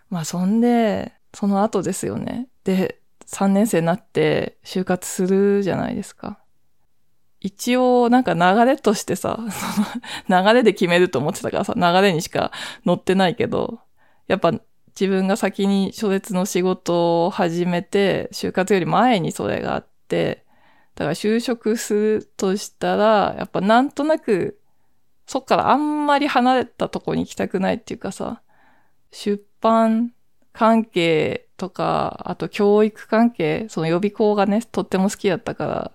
[0.09, 2.47] まあそんで、その後ですよね。
[2.63, 6.39] で、3年生になって就活するじゃないですか。
[7.41, 9.39] 一応なんか流れとしてさ、
[10.27, 12.51] その流れで決めると思ってたからさ、流れにしか
[12.85, 13.79] 乗ってないけど、
[14.27, 14.51] やっぱ
[14.99, 20.45] 自分が先に初列の仕事を始めて、就活より前にそれがあって、
[20.95, 24.59] だから就職するとしたら、やっぱなんとなく、
[25.27, 28.41] そっからあんまり離れたとこに行きたくないっていうかさ、
[29.11, 30.13] 出版
[30.53, 35.91] 関係とか、あと教育関係、その予備校がね、とっても好きだったから、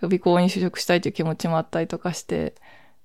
[0.00, 2.54] 予備校に就職したいという気持ちもあったりとかして、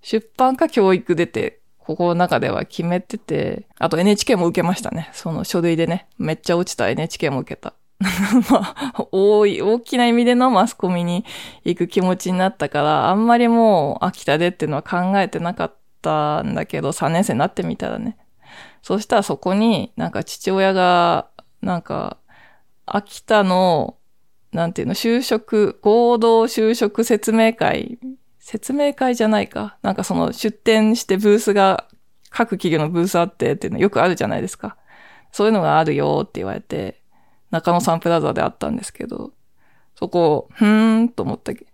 [0.01, 5.09] 出版か教育出て、ここの中では決めてて、あと NHK も受けましたね。
[5.13, 7.73] その書類でね、めっちゃ落ちた NHK も受けた。
[8.51, 11.25] まあ、多い、大きな意味でのマスコミに
[11.63, 18.17] 行く気持ちになったから、あんまりもう秋田でっていうのは考えてなかったんだけど、3年生になってみたらね。
[18.81, 21.27] そしたらそこになんか父親が
[21.61, 22.17] なんか、
[22.85, 23.97] 秋田の、
[24.51, 27.97] なんていうの、就職、合同就職説明会、
[28.45, 29.75] 説明会じゃないか。
[29.81, 31.87] なんかその出展してブースが、
[32.29, 34.77] 各企業のブースあってっていうのよくあるじゃないですか。
[35.31, 37.01] そういうのがあるよって言われて、
[37.49, 39.31] 中野サンプラザであったんですけど、
[39.95, 41.65] そこ、ふーんと思ったけ。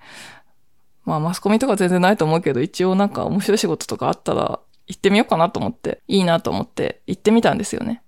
[1.04, 8.02] まあマスコミとか全然ないと思うけど、一応なんか面白い仕事とかあったら行ってみようかなと思って、いいなと思って行ってみたんですよね。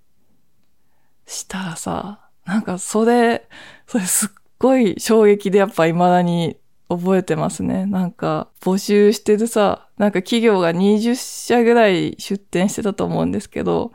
[1.28, 3.46] したらさ、なんかそれ、
[3.88, 6.56] それすっごい衝撃でやっぱ未だに
[6.90, 7.86] 覚えてますね。
[7.86, 13.92] なんか、募集してるさ、なんか企業が20社ぐらい出展してたと思うんですけど、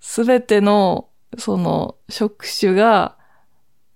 [0.00, 3.16] すべての、その、職種が、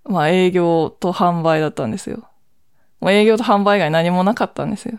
[0.04, 2.28] まあ営業と販売だったんですよ。
[3.00, 4.98] もう営業と販売以外何もなかったんですよ。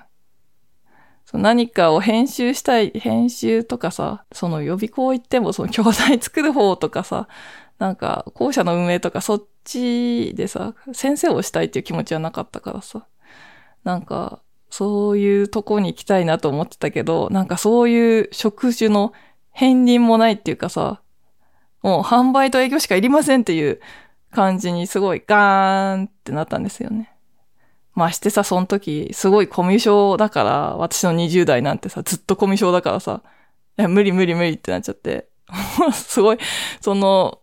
[1.33, 7.27] 何かを編集したい、編集とかさ、その予備校行ってもその教材作る方とかさ、
[7.79, 13.05] なんか校舎の運営とかそっちでさ、先生をしたいっていう気持ちはなかったからさ。
[13.83, 19.13] なんか、そういうとこに行きたいなと思ってたけど、なんかそういう職種の
[19.53, 21.01] 片鱗もないっていうかさ、
[21.83, 23.79] もう販売と営業しかいりませんっていう
[24.31, 27.13] 感じにすごいガーンってなったんですよね。
[27.93, 33.21] ましてさ、その時、すごいコミュ障だから、私の20代なんてさ、ずっとコミュ障だからさ、
[33.77, 35.27] いや、無理無理無理ってなっちゃって、
[35.93, 36.39] すごい、
[36.81, 37.42] その、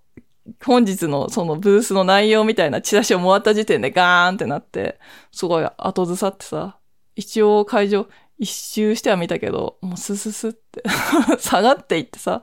[0.65, 4.99] 本日のそのブースの内容みたいなチラシをもらった時点でガーンってなって、
[5.33, 6.79] すごい後ずさってさ、
[7.17, 8.09] 一応会場
[8.41, 10.83] 一周しては見たけど、もうスススって
[11.39, 12.43] 下がっていってさ、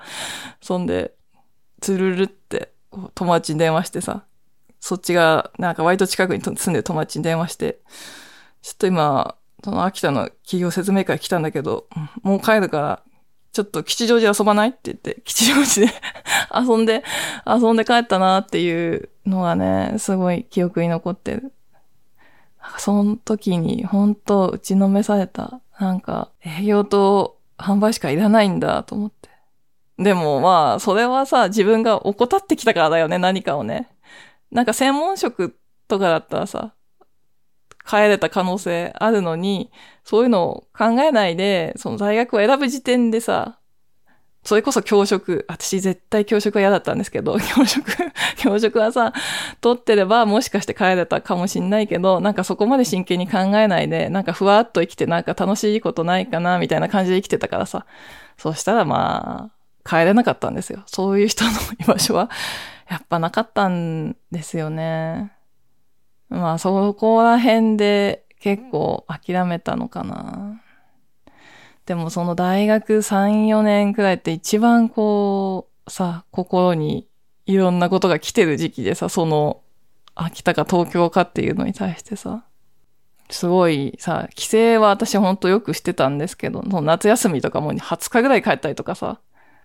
[0.62, 1.14] そんで、
[1.82, 2.72] つるるって
[3.14, 4.24] 友達に電話してさ、
[4.80, 7.80] そっちが、なんか割と近くに住んでる友達に電話して、
[8.62, 11.88] ちょっと今、その秋田の企業説明会来たんだけど、
[12.22, 13.04] もう帰るから、
[13.58, 14.70] ちょっと吉祥寺遊ばない？
[14.70, 15.94] って言って、 吉祥寺で
[16.54, 17.04] 遊んで、
[17.48, 21.54] 遊んで帰ったなっていうのがね、すごい記憶に残ってる。
[22.62, 25.60] なんかその時に本当打ちのめされた。
[25.80, 29.30] なんか営業と販売しかいらないんだと思って。
[29.98, 33.90] でもまあ、それはさ、自分が怠ってきたからだよね、何かをね。
[34.52, 36.76] なんか専門職とかだったらさ、
[37.88, 39.72] 帰れた可能性あるのに、
[40.04, 43.60] そういうのを考えないで、その大学を選ぶ時点でさ、
[44.44, 47.92] それこそ教職、私絶対教職は嫌だったんですけど、 教職、
[48.38, 49.12] 教職はさ、
[49.60, 57.86] 取ってればもしかして帰れたかもしんないけど、なんかそこまで真剣に考えないで、なんかふわっと生きてなんか楽しいことないかな、みたいな感じで生きてたからさ、
[58.38, 60.84] そしたらまあ、帰れなかったんですよ。
[60.86, 62.30] そういう人の居場所は
[62.90, 65.32] やっぱなかったんですよね。
[66.30, 70.62] まあそこら辺で結構諦めたのかな。
[71.86, 77.08] でもその大学3、4年くらいって一番こう、さ、心に
[77.46, 79.62] いろんなことが来てる時期でさ、その、
[80.14, 82.44] 秋田か東京かっていうのに対してさ、
[83.30, 89.22] すごいさ、帰省は私ほんとよくしてたんですけど、夏休みとかもう20日ぐらい帰ったりとかさ、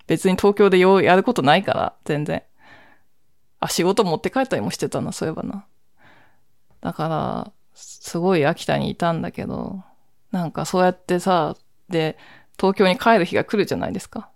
[0.07, 2.43] 別に東京でようやることないから、全然。
[3.59, 5.67] あ、仕事持って帰ったりもしてたな、そういえばな。
[6.83, 9.83] だから、すごい秋田にいたんだけど、
[10.31, 11.57] なんかそうやってさ、
[11.89, 12.19] で、
[12.59, 14.29] 東京に帰る日が来るじゃないですか。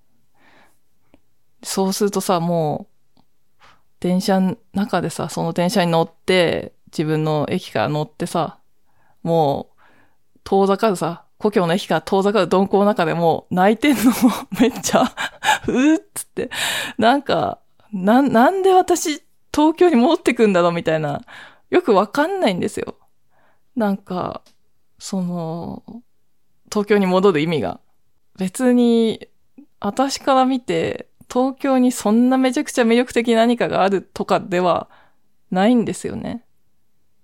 [1.62, 2.86] そうするとさ、も
[3.18, 3.60] う、
[4.00, 8.58] 電車の中でさ、その電車に乗って、自分の駅から乗ってさ、
[9.22, 9.82] もう、
[10.44, 14.14] 遠ざかるさ、故郷の駅から遠ざかる鈍行の中でも泣いてんのも
[14.60, 15.02] めっちゃ
[15.66, 16.50] うーっつって、
[16.98, 17.58] なんか、
[17.92, 21.22] な、なんで私、東京に戻ってくんだろうみたいな、
[21.70, 22.96] よくわかんないんですよ。
[23.74, 24.42] なんか、
[24.98, 25.82] その、
[26.70, 27.80] 東京に戻る意味が。
[28.38, 29.28] 別に、
[29.80, 34.88] 私から見て、東京にそんなめちゃくちゃ魅力的何かがあるとかでは
[35.50, 36.44] ないんですよね。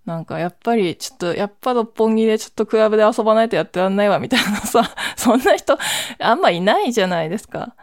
[0.05, 4.83] なんかやっぱりちょっと、やっぱ六本木でちょっとクラブで遊ばないとやってらんないわみたいなさ、
[5.17, 5.79] そんな人
[6.19, 7.77] あんまいないじゃないですか。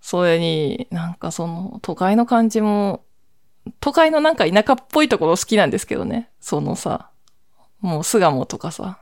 [0.00, 3.04] それに、なんかその、都会の感じも、
[3.80, 6.30] 都会のなんか田舎っぽいところ好きなんですけどね。
[6.40, 7.10] そのさ、
[7.80, 8.98] もう巣鴨とかさ、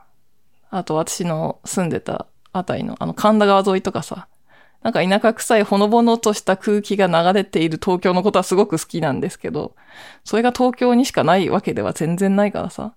[0.70, 4.29] あと私の住んでたあたりのあの神田川沿いとかさ、
[4.83, 9.75] なんか田舎臭いほのぼのとした空気が流れている東京のことはすごく好きなんですけど、
[10.25, 12.94] それが東京にしかないわけでは全然ないからさ、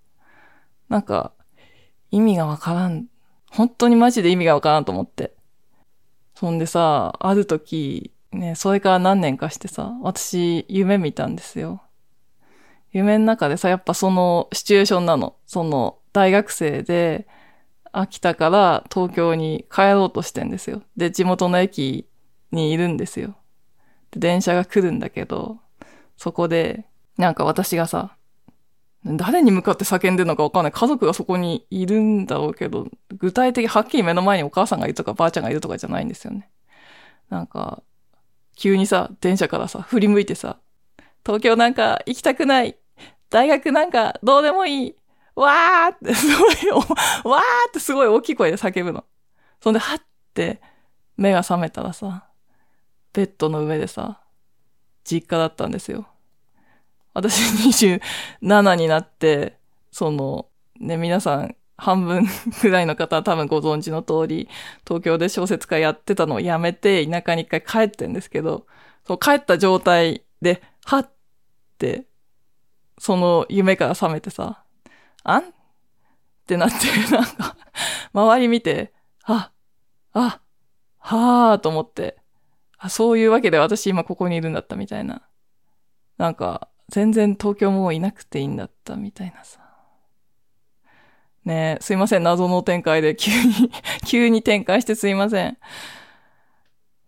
[0.87, 1.33] なんか
[2.11, 3.07] 意味がわからん。
[3.51, 5.33] 本当にマジで意味がわからんと思って。
[6.35, 11.83] そんでさ、ある時、ね、それから何年かしてさ、私、夢見たんですよ。
[12.91, 15.35] 夢の中でさ、やっぱそのシチュエーションなの。
[15.45, 17.27] その、大学生で、
[17.91, 20.81] 秋田から東京に帰ろうとしてんですよ。
[20.97, 22.07] で、地元の駅
[22.51, 23.35] にいるんですよ。
[24.11, 25.59] で、電車が来るんだけど、
[26.17, 26.85] そこで、
[27.17, 28.15] なんか私がさ、
[29.05, 30.71] 誰に向かって叫んでるのかわかんない。
[30.71, 36.49] 家族がそこにいるんだろうけど、具体的、はっきり目の前にお母さんがいるとかばあちゃんがいるとかじゃないんですよね。
[37.29, 37.83] なんか、
[38.55, 40.59] 急にさ、電車からさ、振り向いてさ、
[41.25, 42.77] 東京なんか行きたくない。
[43.29, 44.95] 大学なんかどうでもいい。
[45.35, 49.05] わーってすごい、わーってすごい大きい声で叫ぶの。
[49.61, 50.01] そんで、はっ
[50.33, 50.61] て
[51.17, 52.27] 目が覚めたらさ、
[53.13, 54.21] ベッドの上でさ、
[55.03, 56.07] 実家だったんですよ。
[57.13, 57.41] 私
[57.99, 59.57] 27になって、
[59.91, 60.47] その、
[60.79, 62.25] ね、皆さん、半分
[62.61, 64.49] くらいの方は多分ご存知の通り、
[64.87, 68.67] 東京で小説家やってたのをやめて、田舎に一回帰ってんですけど、
[69.05, 71.11] そう帰った状態で、はっ
[71.77, 72.05] て、
[72.97, 74.63] その夢から覚めてさ、
[75.23, 75.41] あん？
[75.41, 75.45] っ
[76.45, 76.75] てなって、
[77.11, 77.55] なんか、
[78.13, 78.93] 周り見て、
[79.23, 79.51] あ、
[80.13, 80.41] あ、
[80.99, 82.17] はぁーと思って、
[82.77, 85.21] あ、そういうわけで私今ここにいるんだったみたいな。
[86.17, 89.62] なんか、全然東京もういなくていいんだったみたいなさ。
[91.45, 93.71] ね、すいません、謎の展開で 急に
[94.05, 95.57] 急に展開してすいません。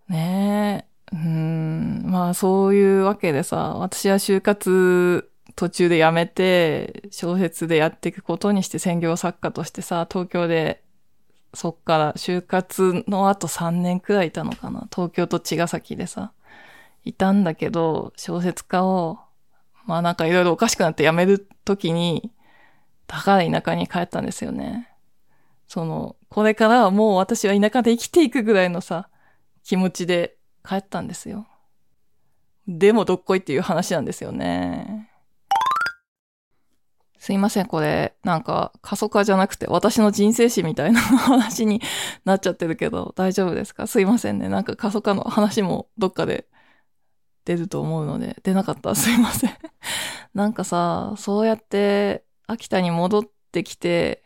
[0.10, 10.84] ねえ、うん、まあそういうわけでさ、私は就活途中で辞めて、小説でやっていくことにして専業作家としてさ、東京で、
[11.54, 14.88] そっから就活の後3年くらいいたのかな。
[14.94, 16.34] 東京と茅ヶ崎でさ、
[17.06, 19.20] いたんだけど、小説家を、
[19.86, 22.32] まあなんかいろいろおかしくなって辞めるときに、
[23.08, 24.90] だから田舎に帰ったんですよね。
[25.68, 29.10] その、これからはもう私は田舎で生きていくぐらいのさ、
[29.64, 30.38] 気持ちで
[30.68, 31.48] 帰ったんですよ。
[32.68, 35.12] でもどっこいっていう話なんですよね。
[37.18, 41.82] すいません、これ、なんか、過疎化じゃなくて、私の人生史みたいな話に
[42.24, 43.88] なっちゃってるけど、大丈夫ですか？
[43.88, 44.48] すいませんね。
[44.48, 46.48] なんか過疎化の話もどっかで
[47.46, 49.52] 出ると思うので、出なかったらすいません
[50.36, 54.24] なんかさ、そうやって秋田に戻ってきて、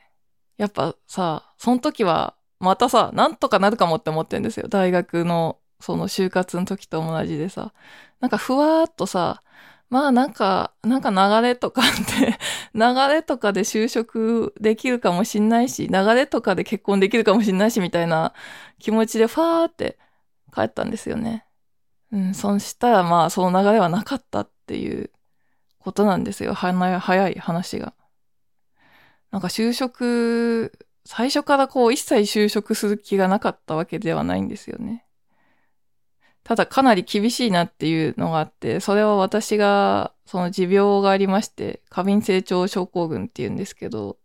[0.58, 4.68] やっぱさ、その時は、またさ、なんとかなるかもって思ってんですよ。
[4.68, 7.74] 大学の、その就活の時と同じでさ。
[8.20, 9.44] なんかふわーっとさ、
[9.90, 11.86] まあなんか、なんか流れとかっ
[12.20, 12.38] て
[12.76, 18.34] 流れとかで就職できるかもしんないし、流れとかで結婚できるかもしんないし、みたいな
[18.80, 19.98] 気持ちでファーって
[20.54, 21.46] 帰ったんですよね。
[22.12, 25.12] うん、そしたらまあその流れはなかったっていう
[25.80, 26.54] ことなんですよ。
[26.54, 27.94] 早い話が。
[29.32, 30.72] なんか就職、
[31.06, 35.06] 最初からこう一切就職する気がなかったわけではないんですよね。
[36.44, 44.18] ただかなり厳しいなっていうのがあって、それは私が、その持病がありまして、過敏性腸症候群って言うんですけど、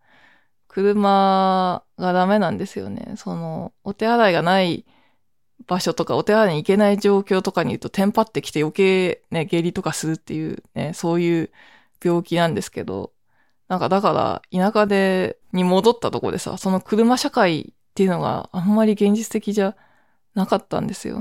[0.68, 3.14] 車がダメなんですよね。
[3.16, 4.86] その、お手洗いがない
[5.66, 11.50] 場所とか、お手洗いに行けない状況とかに言うと、テンパってきて余計ね、下痢とかするっていうね、そういう
[12.02, 13.12] 病気なんですけど、
[13.68, 19.76] なんかだから、田舎で、に戻ったとこでさ、その車社会っていうのがあんまり現実的じゃ
[20.34, 21.20] なかったんですよ。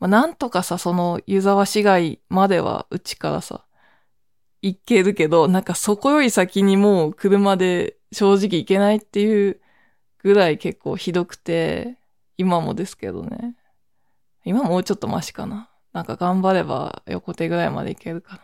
[0.00, 3.64] まあ、なんとかさ、その湯沢市街まではうちからさ、
[4.62, 9.60] 行けるけど、なんかそこより先にもう車で正直行けないっていう
[10.18, 11.96] ぐらい結構ひどくて、
[12.36, 13.56] 今もですけどね。
[14.44, 15.70] 今もうちょっとマシかな。
[15.92, 18.42] なんか頑張れば横手ぐらいまで行けるかな。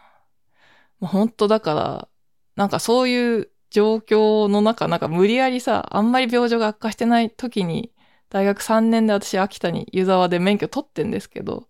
[1.00, 2.08] まあ、本当だから、
[2.56, 7.92] なんかそういう状況の中、なんか無理やりさ、あんまり病状が悪化してない時に、
[8.30, 11.68] 大学3年で私秋田に湯沢で免許取ってんですけど、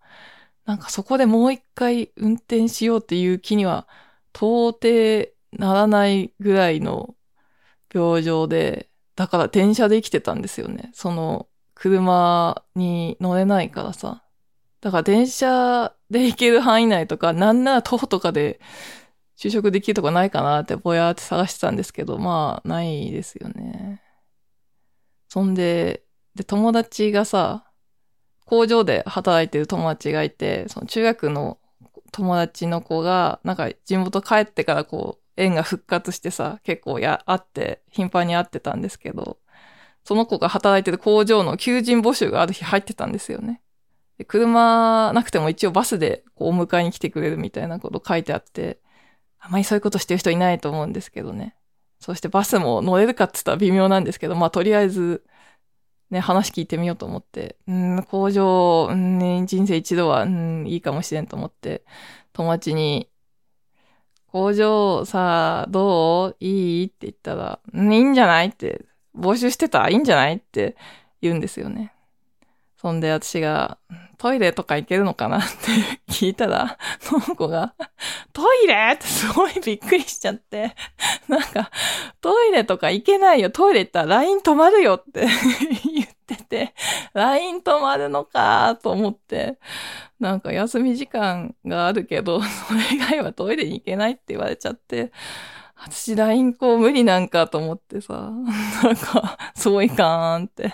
[0.65, 3.87] なんかそこでもう一回運転しようっていう気には
[4.33, 7.15] 到底ならないぐらいの
[7.93, 10.91] 病状で、だから電車で生きてたんですよね。
[10.93, 14.23] その車に乗れないからさ。
[14.81, 18.59] だから電車で行ける範囲内とか、なんなら徒歩とかで
[19.37, 24.01] 就職できるとこないかなってぼやーって探してたんですけど、まあ、ないですよね。
[25.29, 26.03] そんで、
[26.35, 27.71] で、友達がさ、
[28.45, 31.59] 工場で働いてる友達がいて、その中学の
[32.11, 39.37] 友達の子が、なんか地元帰ってからこう、縁が復活してさ、結構や、あって、頻繁に会ってたんですけど、
[40.03, 43.61] その子が働いてる工場の求人募集がある日入ってたんですよね。
[44.17, 48.79] で車なくても一応バスでこうお迎えに来てくれるみたいなこと書いてあって、
[49.47, 51.55] あまりそういうことしてる人いないと思うんですけどね。
[52.01, 55.23] そしてバスも乗れるかって言ったら微妙なんですけど、まあとりあえず、
[56.11, 61.85] ね、話聞いてみようと思って、うん、工場、うん、人生一度は、うん、いいかもしれんと思って、
[62.33, 63.09] 友達に、
[64.27, 66.35] 工場さ、どう？
[66.41, 66.85] いい？
[66.87, 68.47] って言ったら、うん、いいんじゃない？
[68.47, 68.85] って、
[69.17, 69.89] 募集してた？
[69.89, 70.35] いいんじゃない？
[70.35, 70.75] って
[71.21, 71.93] 言うんですよね。
[72.79, 73.77] そんで私が、
[74.17, 75.47] トイレとか行けるのかなって
[76.11, 77.75] 聞いたら、その子が、
[78.33, 80.75] トイレってすごいびっくりしちゃって、
[81.27, 81.69] なんか、
[82.19, 85.27] トイレとか行けないよ、トイレ行ったら LINE 止まるよって
[85.85, 86.73] 言ってて、
[87.13, 89.59] LINE 止まるのかと思って、
[90.19, 95.11] なんか休み時間があるけど、それ以外はトイレに行けないって言われちゃって、
[95.75, 98.31] 私 LINE こう無理なんかと思ってさ、
[98.83, 100.73] なんか、そういかーんって。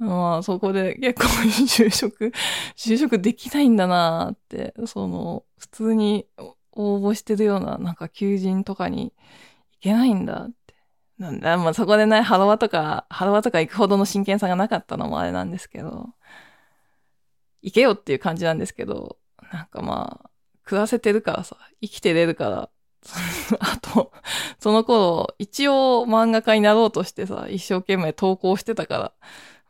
[0.00, 2.32] まあ、そこで結構就職、
[2.74, 6.26] 就職できないんだなって、その、普通に
[6.72, 9.12] 応募してるような、なんか求人とかに
[9.72, 10.74] 行けないんだって。
[11.18, 16.08] なんだ、まあそこでね、ハロワとか、ハロワとか行くほどの真剣さがなかったのもあれなんですけど、
[17.60, 19.18] 行けよっていう感じなんですけど、
[19.52, 20.30] なんかまあ、
[20.64, 22.70] 暮らせてるからさ、生きてれるから、
[23.60, 24.12] あと、
[24.58, 29.12] その頃、一応漫画家になろうとしてさ、一生懸命投稿してたから、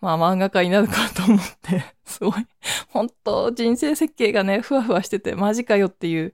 [0.01, 2.47] まあ漫画家になるかと思って、 すごい、
[2.89, 6.33] 本当人生設計がね、ふわふわしてて、マジかよっていう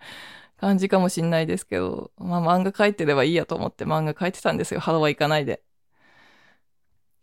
[0.58, 4.80] 感じかもしんないですけど、まあ漫画描いてればいいやと思って漫画描いてたんですよ。
[4.80, 5.62] ハロは行かないで。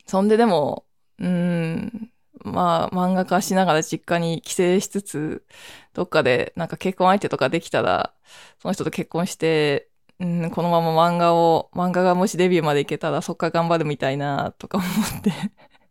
[0.05, 0.85] そんででも、
[1.19, 2.11] うーん、
[2.43, 5.45] まあ漫画家しながら実家に帰省しつつ、
[5.93, 8.13] どっかでなんか結婚相手とかできたら、
[8.61, 9.89] その人と結婚して、
[10.19, 14.87] うん、このまま漫画を、漫画がもしデビューまでいけたらそっから頑張るみたいな、とか思
[15.19, 15.31] って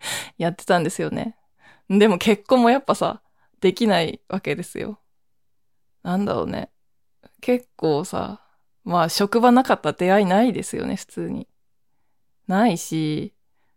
[0.38, 1.36] やってたんですよね。
[1.88, 3.22] でも結婚もやっぱさ、
[3.61, 4.98] できないわけですよ。
[6.03, 6.70] なんだろうね。
[7.40, 8.40] 結構さ、
[8.84, 11.48] まあ職場なかった出会いないですよね、普通に。
[12.46, 13.34] ないし、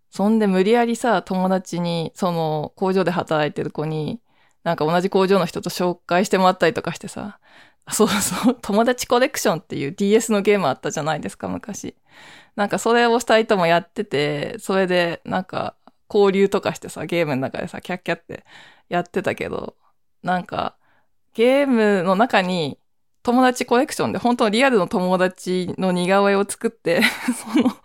[0.09, 4.21] そんで無理やりさ、友達に、その工場で働いてる子に、
[4.63, 7.39] なんか同じ工場の人と紹介してもらったりとかしてさ、
[7.91, 11.95] そうそう、友達コレクションっていう DS のゲームあったじゃないですか、昔。
[12.55, 15.75] なんかそれを二人ともやってて、それでなんか
[16.13, 18.45] 交流とかしてさ、ゲームの中でさ、キャッキャって
[18.89, 19.75] やってたけど、
[20.23, 20.77] なんか、
[21.33, 22.79] ゲームの中に
[23.23, 27.01] 友達コレクションで本当のリアルの友達の似顔絵を作って
[27.53, 27.75] その、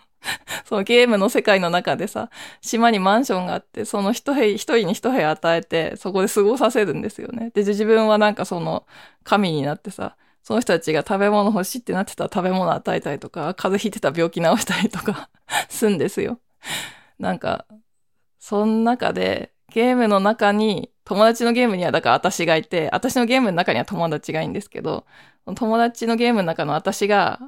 [0.64, 7.50] そのゲームの世界の中でさ、島にマンションがあって、その一部一人に一部与えて、そこで過ごさせるんですよね。
[7.54, 8.86] で、自分はなんかその
[9.24, 15.30] 神になってさ、その人たちが食べ物欲しいってなってたら食べ物与えたりとか、風邪ひいてた病気治したりとか
[15.68, 16.38] すんですよ。
[17.18, 17.66] なんか、
[18.40, 25.06] その中で、ゲームの中に、友達のゲームにはだから私がいて、私のゲームの中には友達がいいんですけど、
[25.54, 27.38] 友達のゲームの中の私が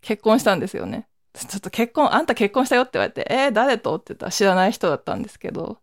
[0.00, 1.06] 結婚したんですよね。
[1.34, 3.96] ちょっと結婚、あんた結婚したよって言われて、えー、誰と？
[3.96, 5.78] って言ったら知らない人だったんですけど、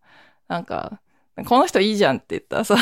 [0.48, 1.00] なんか、
[1.46, 2.76] この人いいじゃんって言ったらさ、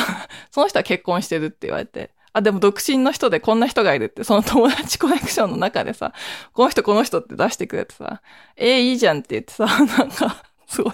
[0.50, 6.12] その人は結婚してるって言われて、あ、でも独身の人でこんな人がいるって、その友達コネクションの中でさ、
[6.52, 8.20] この人この人って出してくれてさ、
[8.56, 10.92] えー、いいじゃんって言ってさ、なんか、すごい。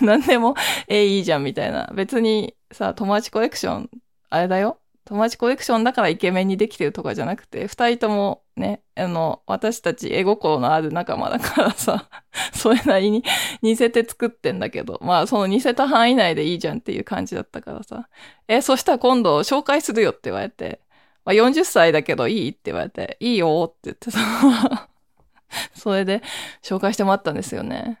[0.00, 0.54] 何でも、
[0.86, 1.90] えいいじゃんみたいな。
[1.94, 3.90] 別にさ、友達コレクション、
[4.30, 4.78] あれだよ。
[5.04, 12.08] 友達コレクションだからイケメンにできてるとかじゃなくて、二人ともね、あの、私たち絵心のある仲間だからさ、
[12.52, 13.24] それなりに
[13.62, 18.08] 似せて作ってんだけど、まあその似せた範囲内でいいじゃんっていう感じだったからさ。
[18.48, 20.80] え、そしたら今度紹介するよって言われて、
[21.24, 24.88] まあ40歳だけどいいって言われて、いいよって言ってさ、
[25.74, 26.22] それで
[26.62, 27.98] 紹介してもらったんですよね。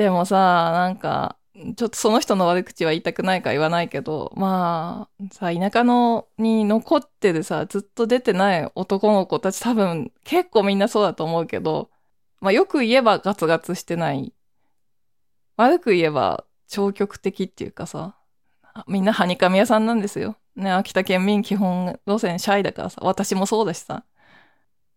[0.00, 0.36] でもさ、
[0.72, 1.36] なんか、
[1.76, 11.90] ちょっとその人の悪口は言いたくないか言わないけど、まあ、さ、田舎のに残ってるさ、ずっと出てない男の子たち多分結構みんなそうだと思うけど、
[12.40, 14.32] まあよく言えばガツガツしてない。
[15.58, 18.16] 悪く言えば消極的っていうかさ、
[18.88, 20.38] みんなハニカミ屋さんなんですよ。
[20.56, 24.04] ね、秋田県民基本路線シャイだからさ、私もそうだしさ。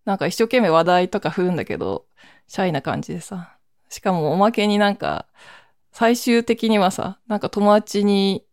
[0.05, 2.05] なんか一生懸命話題とか振るんだけど、
[2.47, 3.57] シャイな感じでさ。
[3.93, 5.27] しかもおまけになんか、
[5.91, 8.43] 最終的にはさ、なんか友達に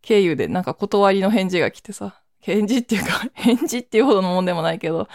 [0.00, 5.08] 経由でなんか断りの返事が来てさ、返事っていうか、 返事っていうほどのもんでもないけど、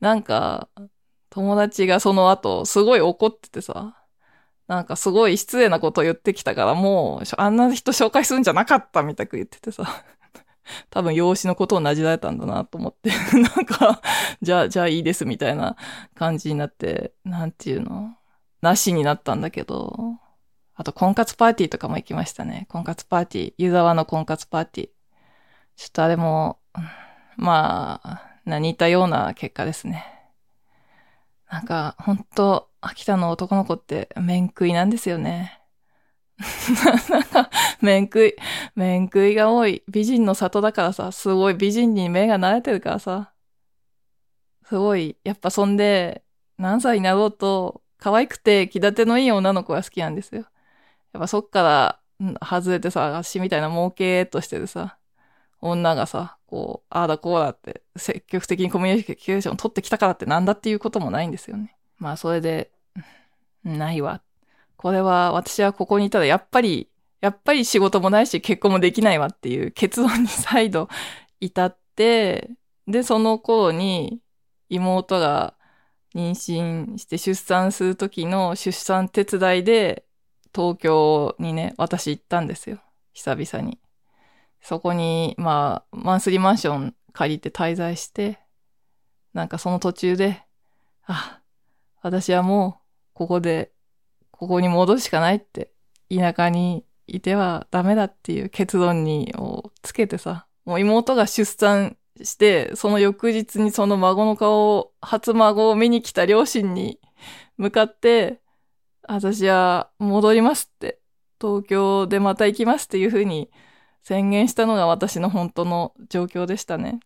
[0.00, 0.68] なんか、
[1.30, 3.96] 友達がその後、すごい怒っててさ、
[4.66, 10.04] なんかすごい失礼なこと言ってきたから、もう、あんな人紹介するんじゃなかったみたく言っててさ、
[10.90, 14.02] 多分養子のことをなじられたんだなと思って、 なんか、
[14.42, 15.76] じゃあ、じゃあいいですみたいな
[16.16, 18.16] 感じになって、なんていうの？
[18.64, 20.18] なしになったんだけど、
[20.74, 22.66] あと婚活パーティーとかも行きましたね。
[22.70, 23.54] 婚活パーティー。
[23.58, 24.88] 湯沢の婚活パーティー。
[25.76, 26.58] ちょっとあれも、
[27.36, 30.06] まあ、似たような結果ですね。
[31.50, 35.60] なんか、ほんと、秋田の男の子って面食いなんですよね。
[37.10, 37.50] なんか、
[37.82, 38.34] 面食い、
[38.74, 39.84] 面食いが多い。
[39.88, 43.34] 美人の里だからさ、すごい美人に目が慣れてるからさ。
[44.66, 46.24] すごい、やっぱそんで、
[46.56, 50.42] 何歳になろうと、可愛くて気立てのいい女の子が好きなんですよ。
[51.14, 51.62] やっぱそっか
[52.20, 54.98] ら、外れてさ、足みたいな儲けとしてるさ、
[55.62, 61.74] 女がさ、こう、ああだこうだって積極的にコミュニケーション取ってきたからってなんだっていうこともないんですよね。
[61.96, 62.72] まあそれで、
[63.64, 64.20] ないわ。
[64.76, 66.90] これは私はここにいたらやっぱり、
[67.22, 70.90] やっぱり仕事もないし結婚もできないわっていう結論に再度
[71.40, 72.50] 至って、
[72.86, 74.20] で、その頃に
[74.68, 75.54] 妹が
[76.14, 80.04] 妊娠して出産する時の出産手伝いで
[80.54, 82.78] 東京にね、私行ったんですよ。
[83.12, 83.78] 久々に。
[84.62, 88.38] そこに、まあ、マンスリーマンション借りて滞在して、
[89.34, 90.42] なんかその途中で、
[91.06, 91.40] あ、
[92.02, 92.84] 私はもう、
[93.14, 93.72] ここで、
[94.30, 95.72] ここに戻るしかないって、
[96.08, 106.98] 田舎にいてはダメだっていう結論に、をつけてさ、もう妹が出産して、その翌日にその孫の顔を、初孫を見に来た両親に
[107.56, 108.40] 向かって、
[109.06, 110.98] 私は戻りますって、
[111.40, 113.50] 東京でまた行きますっていう風に
[114.02, 117.00] 宣言したのが私の本当の状況でしたね。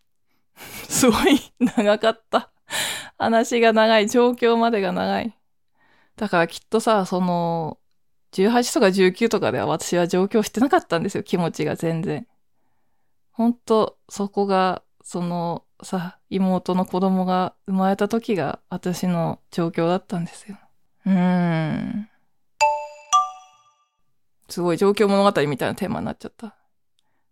[0.89, 2.51] すごい長かった。
[3.17, 5.35] 話が長い、状況までが長い。
[6.15, 7.79] だからきっとさ、その、
[8.31, 12.27] 18とか19とかでは私は上京してなかったんですよ、気持ちが全然。
[13.31, 20.57] ほんと、そこが、そのさ、妹の子供が生まれた時が私の状況だったんですよ。
[21.05, 22.09] うーん。
[24.49, 26.55] すごい状況物語みたいなテーマになっちゃった。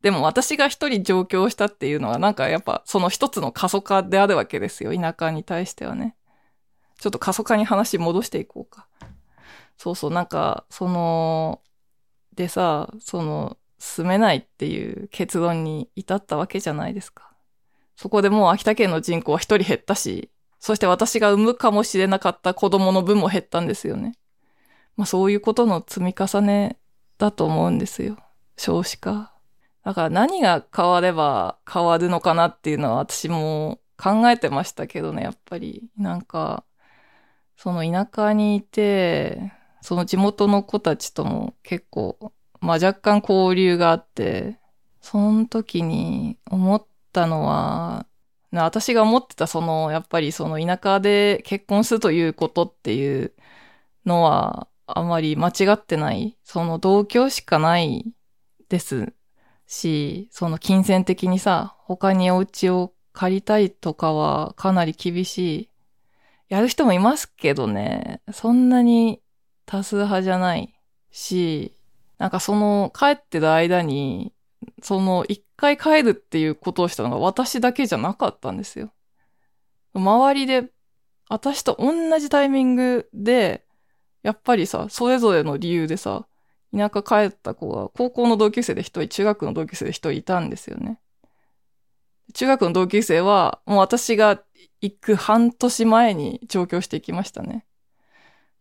[0.02, 4.94] でも私が一人上京したっていうのはなんかやっぱその一つの過疎化であるわけですよ。
[4.94, 6.16] 田舎に対してはね。
[7.00, 8.88] ちょっと過疎化に話戻していこうか。
[9.78, 11.62] そうそう、なんか、その、
[12.36, 17.32] でさ、その、住めないっていう結論に至ったわけじゃないですか。
[17.98, 20.30] そこでもう秋田県の人口は一人減ったし、
[20.60, 24.14] そして私が産むかもしれなかった子供の分も減ったんですよね。
[24.96, 26.78] まあそういうことの積み重ね
[27.18, 28.18] だと思うんですよ。
[28.56, 29.34] 少子化。
[29.84, 35.90] だから何が変われば変わるのかなっていうのは私も考えてましたけどね、やっぱり。
[35.98, 36.64] なんか、
[37.56, 44.60] その田舎にいて、その地元の子たちとも結構、まあ若干交流があって、
[45.02, 48.08] その時に思ったのは、
[48.52, 53.34] 私が思ってたその、やっぱりその田舎で結婚するということっていう
[54.06, 56.38] のは、あまり間違ってない。
[56.44, 58.14] その同居しかない
[58.70, 59.14] です
[59.68, 65.70] し、その金銭的にさ、他にお家を借りたいとかはかなり厳しい。
[66.50, 69.22] やる人もいますけどね、そんなに
[69.66, 70.74] 多数派じゃない
[71.12, 71.74] し、
[72.18, 74.34] なんかその帰ってる間に、
[74.82, 78.92] その一回帰るっていうことをしたのが私だけじゃなかったんですよ。
[79.94, 80.70] 周りで、
[81.30, 83.66] 私と同じタイミングで、
[84.24, 86.28] やっぱりさ、それぞれの理由でさ、
[86.76, 91.00] 田舎帰った子が高校の同級生で一人、中学の同級生で一人いたんですよね。
[92.34, 94.42] 中学の同級生は、もう私が
[94.82, 97.67] 行く半年前に上京していきましたね。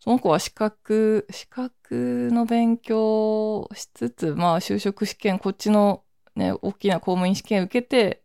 [0.06, 6.04] その子は資格、資格の勉強しつつ、まあ就職試験、こっちの
[6.36, 8.22] ね、大きな公務員試験受けて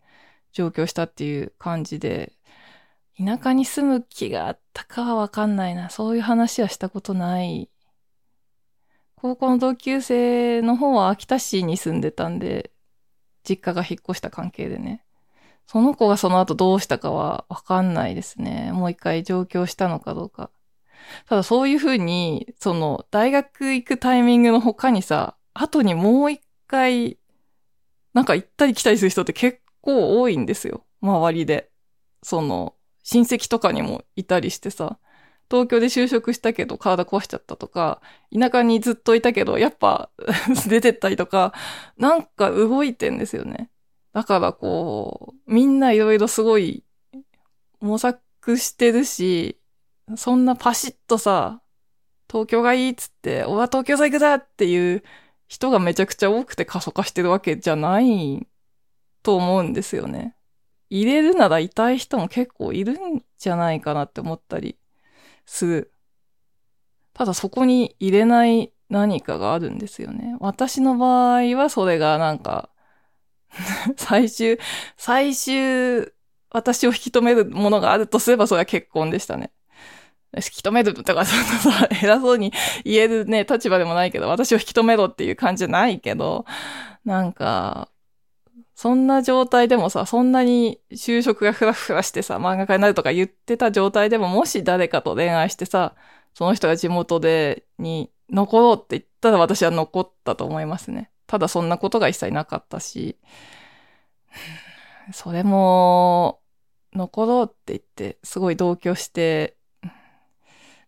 [0.52, 2.34] 上京したっていう感じで、
[3.18, 5.90] 田舎に住む気があったかはわかんないな。
[5.90, 7.72] そういう話はしたことない。
[9.16, 12.70] 高校の同級生の方は秋田市に住んでたんで、
[13.44, 15.04] 実家が引っ越した関係でね。
[15.66, 18.70] その子がその後どうしたかはわかんないですね。
[18.72, 20.52] もう一回上京したのかどうか。
[21.28, 27.18] ただそういうふうに、その、大学行くタイミングの他にさ、後にもう一回、
[28.14, 30.86] なんか行ったり来たりする人って結構多いんですよ。
[31.02, 31.70] 周りで。
[32.24, 35.00] その、親戚とかにもいたりしてさ、
[35.50, 38.02] 東京で就職したけど体壊しちゃったとか、
[38.34, 40.10] 田舎にずっといたけど、やっぱ
[40.68, 41.54] 出てったりとか、
[41.98, 43.70] なんか動いてんですよね。
[44.14, 46.86] だからこう、みんないろいろすごい
[47.82, 49.61] 模索してるし、
[50.18, 51.62] そんなパシッとさ、
[52.30, 55.04] 東京がいいっつって、俺は東京最強だっていう
[55.48, 58.48] 人がめちゃくちゃ多くて過疎化してるわけじゃない
[59.24, 60.36] と思うんですよね。
[60.90, 64.78] 入れるなら痛い人も結構いるんじゃないかなって思ったり
[65.46, 65.94] する。
[67.14, 70.36] ただそこに入れない何かがあるんですよね。
[70.40, 72.70] 私の場合はそれがなんか
[73.98, 74.60] 最終、
[74.98, 76.12] 最終
[76.50, 79.52] 私を引き止めるものがあるとすればそれは結婚でしたね。
[80.36, 82.54] 引き止めるとか、そのさ、偉そうに
[82.86, 86.46] 言えるね、立場でもないけど、私を引き止めろっていう感じじゃないけど、
[87.04, 87.90] なんか、
[88.76, 95.96] そんな状態でもさ、そんなに就職がふらふらしてさ、漫画家になるとか言ってた状態でも、もし誰かと恋愛してさ、
[96.34, 101.12] その人が地元で、に残ろうって言ったら私は残ったと思いますね。
[101.28, 103.18] ただそんなことが一切なかったし、
[105.14, 106.40] それも、
[106.94, 109.58] 残ろうって言って、すごい同居して、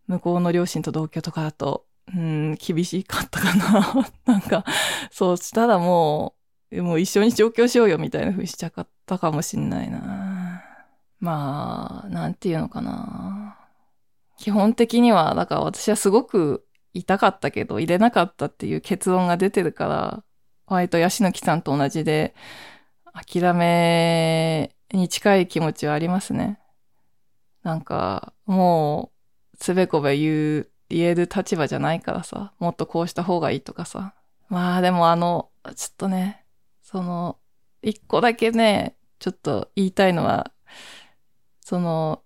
[0.07, 4.11] 向こうの両親と同居とかだと、うん、厳しかったかな。
[4.25, 4.65] なんか、
[5.11, 6.35] そうしたらも
[6.71, 10.63] う、もう一緒に上京しようよみたいな風にしちゃったかもしんないな。
[11.19, 13.57] まあ、なんていうのかな。
[14.37, 20.23] 基本的には、だから私はすごく痛かったけど、入れなかったっていう結論が出てるから、
[20.67, 22.35] 割とヤシの木さんと同じで、
[23.13, 26.59] 諦めに近い気持ちはありますね。
[27.63, 29.12] なんか、もう、
[29.59, 34.13] つべこべ言う、言える立場じゃないからさ、もっとこうした方がいいとかさ。
[34.49, 36.43] まあでもあの、ちょっとね、
[36.81, 37.37] その、
[37.81, 40.51] 一個だけね、ちょっと言いたいのは、
[41.61, 42.21] その、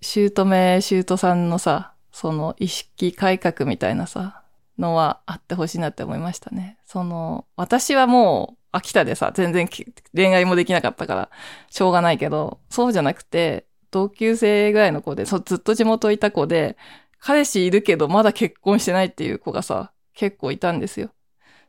[0.00, 4.42] 姑、姑さんのさ、その意識改革みたいなさ、
[4.78, 6.78] のはあってほしいなって思いましたね。
[6.84, 9.68] その、私はもう秋田でさ、全然
[10.14, 11.30] 恋愛もできなかったから、
[11.70, 16.76] しょうがないけど、そうじゃなくて、同級生ぐらいの子で、ずっと地元いた子で、
[17.18, 21.10] 彼氏いるけどまだ結婚してないっていう子がさ、結構いたんですよ。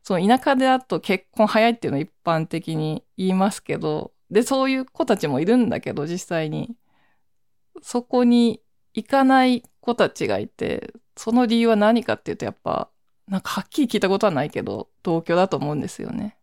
[0.03, 6.75] その田舎であと結婚早いっていうのを一般的に言いますけど、で、そういう子たちもいるんだけど、実際に。
[7.81, 8.61] そこに
[8.93, 12.89] 行かない子たちがいて、その理由は何かっていうと、やっぱ、
[13.27, 16.37] なんかはっきり聞いたことはないけど、同居だと思うんですよね。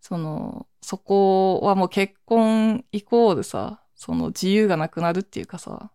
[0.00, 5.92] その、そこはもう結婚イコールさ、その自由がなくなるっていうかさ、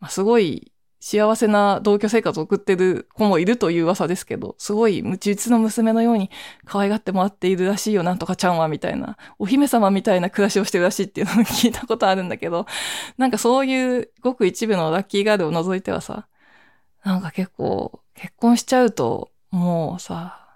[0.00, 0.70] まあ、すごい
[1.00, 6.30] 幸せな同居生活を送ってる子もいるという噂ですけど、すごい実の娘のように
[6.66, 12.66] 可愛がってもらっているらしいよ、なんとかちゃんは、みたいな、お姫様みたいな暮らしをしてるらしいっていうのを聞いたことあるんだけど、
[13.16, 16.26] なんかそういうごく一部のラッキーガールを除いてはさ、
[17.02, 20.46] なんか結構結婚しちゃうと、もうさ、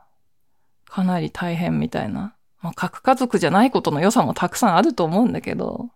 [0.84, 2.36] かなり大変みたいな。
[2.61, 5.90] まあ、核家族じゃないことの良さもたくさんあると思うんだけど、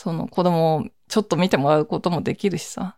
[0.00, 2.96] その子供をちょっと見てもらうこともできるしさ。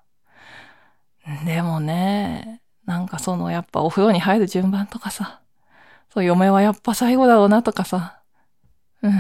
[1.44, 5.40] でもね、なんかそのやっぱお風呂に入る順番とかさ、
[6.14, 8.22] そう嫁はやっぱ最後だろうなとかさ、
[9.02, 9.14] うん。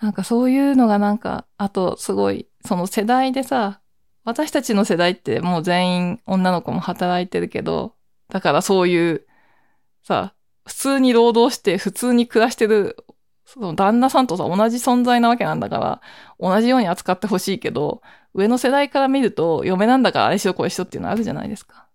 [0.00, 3.82] なんかそういうのがなんか、あとすごい、その世代でさ、
[4.24, 7.94] 私たちの世代ってもう全員女の子も働いてるけど、
[8.30, 9.26] だからそういう
[10.02, 10.32] さ、
[10.64, 12.96] 普通に労働して普通に暮らしてる、
[13.52, 16.00] その旦那さんとさ、同じ存在なわけなんだから、
[16.38, 18.00] 同じように扱ってほしいけど、
[18.32, 21.88] 上の世代から見ると、嫁なんだからあれしろこれしろっていうのあるじゃないですか。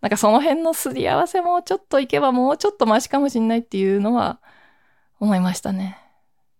[0.00, 4.40] なんかその辺のすり合わせもちょっといけばもうちょっとマシかもしんないっていうのは
[5.20, 5.98] 思いましたね。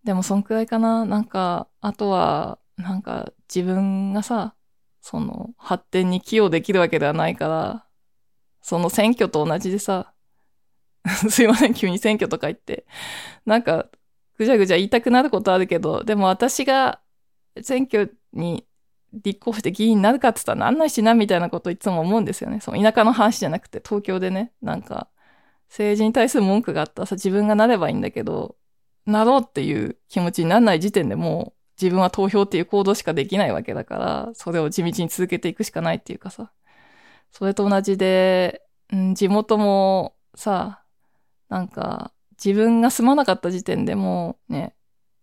[0.04, 1.04] でもそんくらいかな。
[1.04, 4.54] なんか、あとは、なんか自分がさ、
[5.00, 7.86] その発展に寄与できるわけではないから、
[8.62, 10.12] その選挙と同じでさ、
[11.28, 12.86] すいません、急に選挙とか言って。
[13.46, 13.86] なんか、
[14.38, 17.00] ぐじゃぐじゃ言いたくなることあるけど、でも私が
[17.62, 18.66] 選挙に
[19.12, 22.60] 立候補して議員になるかって言ったらなんないしな、みたいなこといつも思うんですよね。
[22.60, 25.08] その田舎の話じゃなくて、東京でね、なんか、
[25.68, 28.56] 政治に対する文句があったらさ、自分がなればいいんだけど、
[29.06, 36.52] なろうっていう気持ちにならない時点でもう、自分は投票っていう行動しかできないわけだから、それを地道に続けていくしかないっていうかさ。
[37.30, 38.62] それと同じで、
[38.92, 40.82] うん、地元もさ、
[41.48, 42.12] なんか、
[42.42, 44.74] 自分が住まなかった時点でもうね、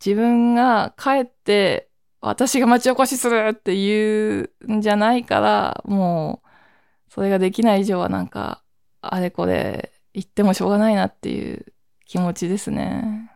[0.05, 1.89] 自分が帰って
[2.25, 8.63] 私が町おこしするって言うんじゃないから、もう、それができない以上はなんか、
[8.99, 11.71] あれこれ言ってもしょうがないなっていう
[12.07, 13.29] 気持ちですね。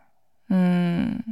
[0.50, 1.24] うん。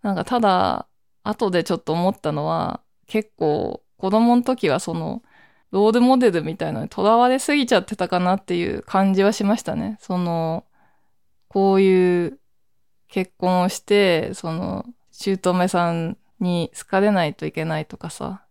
[0.00, 0.86] なんかただ、
[1.24, 5.22] 後でちょっと思ったのは、結構子供の時はその、
[5.70, 9.98] ロールモデルみたいなのに囚われすぎちゃってたかなっていう感じはしましたね。
[10.00, 10.64] その、
[11.48, 12.38] こういう
[13.08, 18.44] 結婚をして、その、姑さんに好かれないといけないとかさ、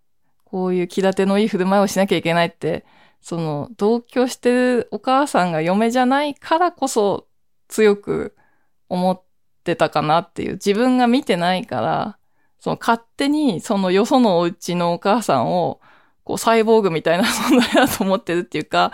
[0.43, 2.85] こういう気立てのいい振る舞いをしなきゃいけないって、
[3.21, 7.27] その、同居してるお母さんが嫁じゃないからこそ
[7.67, 8.35] 強く
[8.89, 9.21] 思っ
[9.63, 12.17] てたかなっていう、自分が見てないから、
[12.59, 15.79] その勝手にそのよそのお家のお母さんを、
[16.23, 18.91] こうサイボーグみたいな存在だと思ってるっていうか、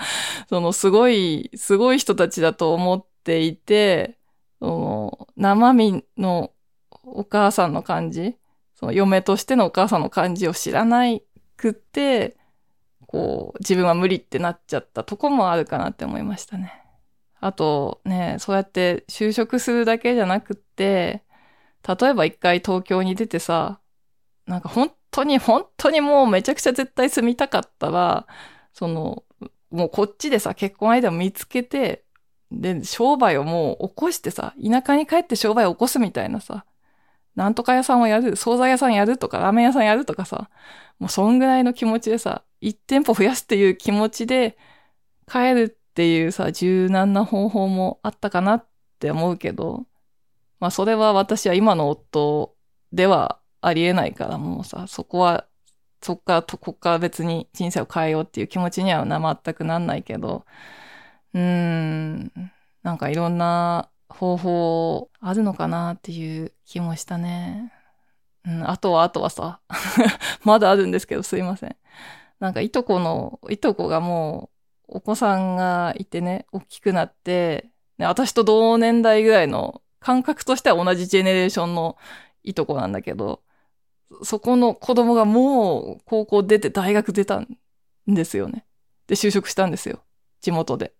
[0.50, 4.18] そのすごい、すごい人たちだと思ってていて、
[4.60, 6.52] その生身の
[7.04, 8.38] お母さんの感じ
[8.84, 11.24] その嫁としてのお母さんの感じを知らない
[11.56, 12.36] くって、
[13.08, 16.84] こう、自分は無理ってなっちゃったとこもあるかなって思いましたね。
[17.40, 21.24] あとね、そうやって就職するだけじゃなくって、
[21.88, 23.80] 例えば一回東京に出てさ、
[24.48, 28.28] なんか本当に本当にもうめちゃくちゃ絶対住みたかったら、
[28.74, 29.24] その、
[29.72, 32.03] もうこっちでさ、結婚相手を見つけて、
[32.62, 36.66] で、商売をもう起こしてさ、田舎に帰って商売を起こすみたいなさ、
[37.36, 40.50] なんとか屋さんをやる、惣菜屋さんやるとか、ラーメン屋さんやるとかさ、
[41.00, 44.58] もうそんぐらいの気持ちでさ、一店舗増やすっていう気持ちで
[45.28, 48.68] 帰るっていうさ、柔軟な方法もあったかなっ
[49.00, 49.86] て思うけど、
[50.60, 52.56] まあそれは私は今の夫
[52.94, 55.48] ではありえないからもうさ、そこは、
[56.02, 60.46] そっから、ここから別に人生を変えようっていう気持ちには全くなんないけど、
[61.34, 62.32] うーん、
[62.84, 67.72] なんかいろんな方法あるのかなっていう気もしたね。
[68.46, 69.62] うん、あとはあとはさ、
[70.44, 71.76] まだあるんですけどすいません。
[72.40, 74.50] なんかいとこの、いとこがも
[74.90, 81.98] う、お子さんがいてね、大きくなって、ね、私と同年代ぐらいの感覚としては同じジェネレーションの
[82.44, 83.42] いとこなんだけど、
[84.24, 87.58] そこの子供がもう高校出て大学出たん
[88.08, 88.66] ですよね。
[89.08, 90.04] で、就職したんですよ。
[90.42, 90.94] 地元で。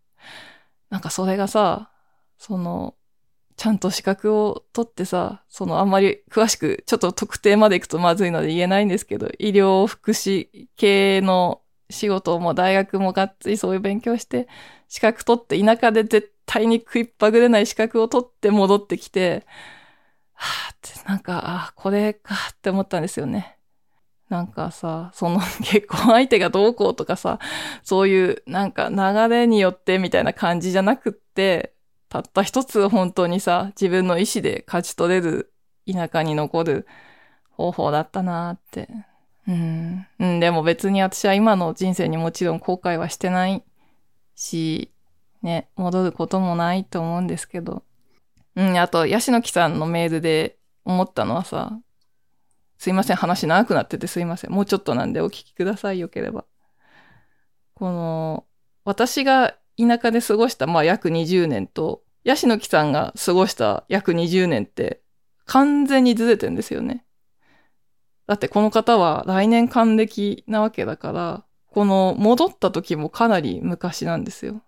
[0.94, 1.90] なんかそれがさ、
[2.38, 2.94] その、
[3.58, 14.48] ちゃんと資格を取ってさ、そのあんまり詳しく、ちょっと特定まで行くとまずいので言えないんですけど、医療福祉系の仕事も大学もがっつりそういう勉強して、
[14.88, 19.48] 資格取って田舎で絶対に食いっぱぐれない資格を取って戻ってきて、
[20.36, 23.53] はぁってなんか、あ、これかって思ったんですよね。
[24.34, 27.38] なんかさ、その 結婚相手がどうこうとかさ、
[27.84, 31.76] そういうなんか流れによってみたいな感じじゃなくって、
[32.10, 35.54] たった一つ本当にさ、自分の意思で勝ち取れる
[35.92, 36.88] 田舎に残る
[37.52, 38.90] 方法だったなーって。
[39.48, 40.08] うん。
[40.18, 43.64] うん、でも別に私は今の人生にもちろん後悔はしてない
[44.34, 44.92] し、
[45.44, 47.84] ね、戻ることもないと思うんですけど。
[48.56, 51.80] うん、あと、ヤシの木さんのメールで思ったのはさ、
[52.84, 54.52] すいません、話長くなっててすいません。
[54.52, 56.44] もうちょっとなんでお聞きください、よければ。
[57.76, 58.46] この、
[58.84, 65.02] 私が田舎で過ごした、まあ、約20年と、ヤシの木さんが過ごした約20年って、
[65.46, 67.06] 完全にずれてんですよね。
[68.28, 74.62] だってこの方は来年還暦なわけだから、この戻った時もかなり昔なんですよ。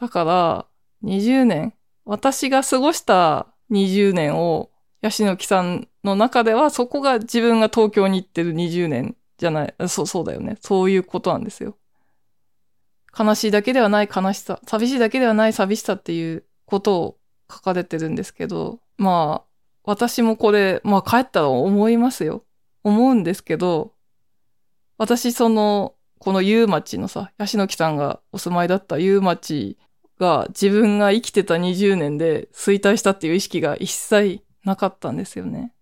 [0.00, 0.66] だから、
[1.02, 1.74] 20年、
[2.06, 4.70] 私が過ごした20年を、
[5.02, 10.56] ヤシの木さんの中では、そこが自分が東京に行ってる20年じゃない、そう、そうだよね。
[10.60, 11.76] そういうことなんですよ。
[13.18, 17.18] 悲しいだけではない悲しさ、寂しいだけではない寂しさっていうことを
[17.50, 19.48] 書かれてるんですけど、まあ、
[19.84, 22.44] 私もこれ、まあ帰ったら思いますよ。
[22.84, 23.92] 思うんですけど、
[24.98, 29.76] 私その、この夕町のさ、ヤシの木さんがお住まいだった夕町
[30.20, 35.72] が自分が生きてた20年で衰退したっていう意識が一切なかったんですよね。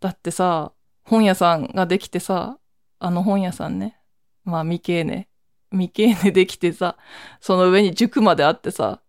[0.00, 0.72] だってさ、
[1.04, 2.58] 本屋さんができてさ、
[2.98, 3.98] あの本屋さんね。
[4.44, 5.28] まあ未経ね。
[5.70, 6.96] 未経ね できてさ、
[7.40, 9.00] その上に塾まであってさ、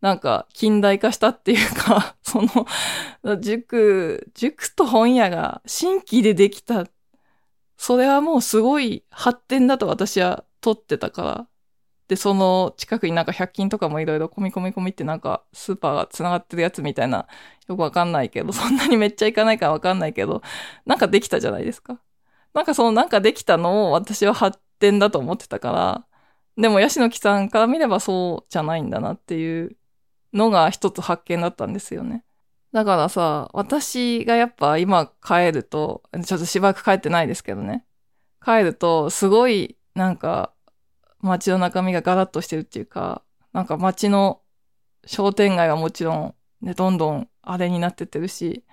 [0.00, 2.40] なんか近代化したっていうか、 そ
[3.24, 6.86] の、塾、塾と本屋が新規でできた。
[7.76, 11.48] それはもうすごい発展だと私は取ってたから。
[12.08, 17.26] で、その近くになんか100均とかもいろいろ込み込み込みってなんかスーパーが繋がってるやつみたいな、
[17.68, 20.42] よくわかんないけど、 そんなにめっちゃ行かないからわかんないけど、
[20.86, 22.00] なんかできたじゃないですか。
[22.54, 26.06] なんかそのなんかできたのを私は発展だと思ってたから、
[26.62, 29.76] でもヤシの木さんから見ればそうじゃないんだなっていう
[30.32, 32.24] のが一つ発見だったんですよね。
[32.72, 37.84] だからさ、私がやっぱ今帰ると、ちょっとしばらく帰ってないですけどね。
[38.44, 40.52] 帰ると、すごいなんか
[41.22, 44.40] 街の中身がガラッとしてるっていうか、なんか街の
[45.06, 48.64] 商店街はもちろん、ね、どんどんあれになってってるし、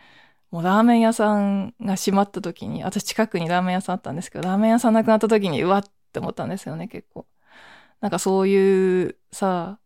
[0.51, 5.83] もうラーメン屋さんが閉まった時に、私近くにラーメン屋さんあったんですけど、ラーメン屋さんなくなった時に、うわっ
[6.13, 7.25] て思ったんですよね、結構。
[8.01, 9.79] なんかそういうさ、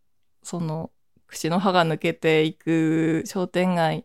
[0.43, 0.91] その、
[1.27, 4.03] 口の歯が抜けていく商店街っ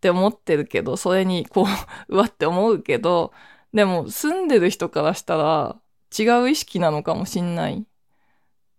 [0.00, 1.66] て思ってるけど、それにこう、
[2.14, 3.32] うわって思うけど、
[3.72, 5.80] でも住んでる人からしたら、
[6.16, 7.86] 違う意識なのかもしんない。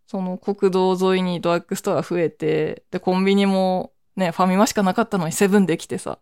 [0.07, 6.19] その国道沿いにドラッグストア増えて、で、コンビニもね、ファミマしかなかったのにセブンできてさ、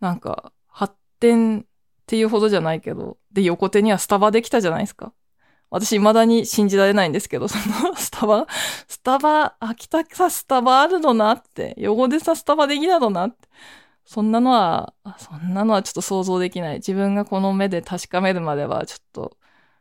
[0.00, 1.64] なんか、発展っ
[2.06, 5.12] ていうほどじゃないけど、で、横手にはスタバできたじゃないですか。
[5.70, 8.46] 私未だに信じられないんですけど、そのスタバ、
[8.88, 13.48] スタバ、秋田さスタバあるのなって、横でさスタバできたのなって。
[14.04, 16.76] そんなのは、そんなのはちょっと想像できない。
[16.76, 19.36] 自分がこの目で確かめるまではちょっと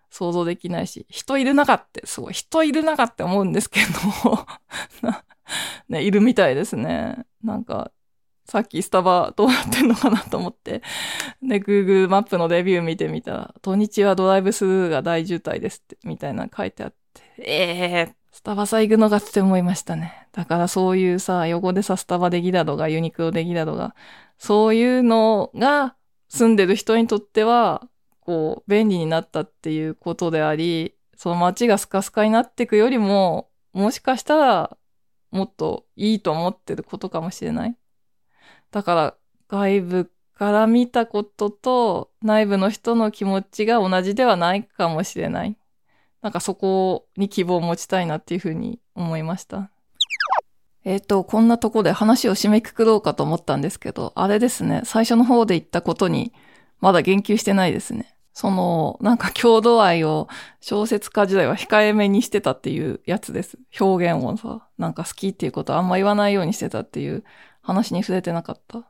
[0.09, 3.79] 想像できないし、人いる中ってすごい、人いる中って思うんですけ
[4.25, 4.45] ど
[5.89, 7.25] ね、いるみたいですね。
[7.43, 7.91] なんか、
[8.45, 10.81] さっきスタバどうなってんのかなと思って、
[11.41, 20.27] で、Google マップのレビュー見てみたら、土日はドライブスルーが大渋滞ですって、みたいな書いてあって、ええー、スタバさ行くのかって思いましたね。
[20.31, 23.93] だからそういうさ、横でさ、スタバできだとか、ユニクロできだとか、
[24.39, 25.95] そういうのが
[26.27, 27.87] 住んでる人にとっては、
[28.29, 34.77] こう、便利になったっていうことであり、その街がスカスカになっていくよりも、もしかしたら、
[35.31, 37.75] もっといいと思ってることかもしれない。
[38.69, 39.15] だから、
[39.47, 45.57] 外部から見たことと内部の人の気持ちが同じではないかもしれない。
[46.21, 49.71] なんかそこに希望を持ちたいなっていうふうに思いました。
[50.85, 56.31] えっ、と、こんなとこで話を締めくくろうかと思ったんですけど、あれですね、最初の方で言ったことに、
[56.79, 58.15] まだ言及してないですね。
[58.33, 60.27] その、なんか郷土愛を
[60.61, 63.57] 小説家時代は控えめにしてたっていうやつです。
[63.79, 67.23] 表現をさ、なんか好きっていうことあんま言わないようにしてたっていう
[67.61, 68.85] 話に触れてなかった。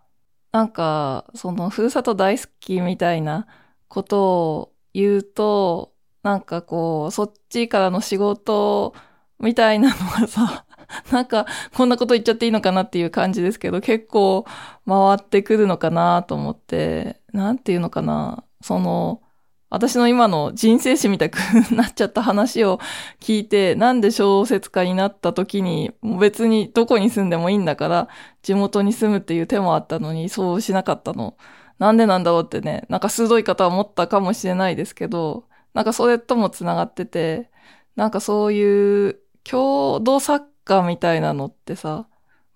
[0.52, 3.48] なんか、その、ふるさと大好きみたいな
[3.88, 4.24] こと
[4.56, 8.94] を言うと、なんかこう、そっちからの仕事
[9.40, 10.66] みたいなのがさ、
[11.12, 14.46] なんか、こんなこと言っちゃっていいのかなっていう感じですけど、結構
[14.88, 18.44] 回ってくるのかなと思って、なんていうのかな。
[18.62, 19.22] その、
[19.70, 21.38] 私の今の人生史みたく
[21.72, 22.80] なっちゃった話を
[23.20, 28.08] 聞いて、なんで小説家になった時に、別にどこに住んでもいいんだから、
[28.42, 31.38] 地元に住むっていう手もあったのに、そうしなかったの。
[31.78, 37.52] なんでなんだろうってね、なんか鋭い方は思ったかもしれないですけど、なんかそれとも繋がってて、
[37.96, 42.08] なんかそういう郷土作家みたいなのってさ、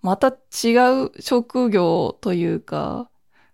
[0.02, 0.74] また違
[1.06, 3.08] う職業というか、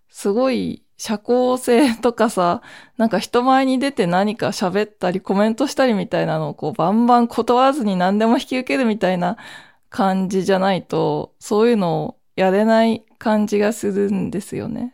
[0.09, 2.61] すごい社交性とかさ、
[2.95, 9.37] なんか人前に出て何か喋ったりコメントしたりみたいなのをこうバンバン断らずに何でも引き受けるみたいな
[9.89, 14.93] 感じじゃないと、そういうのをやれない感じがするんですよね。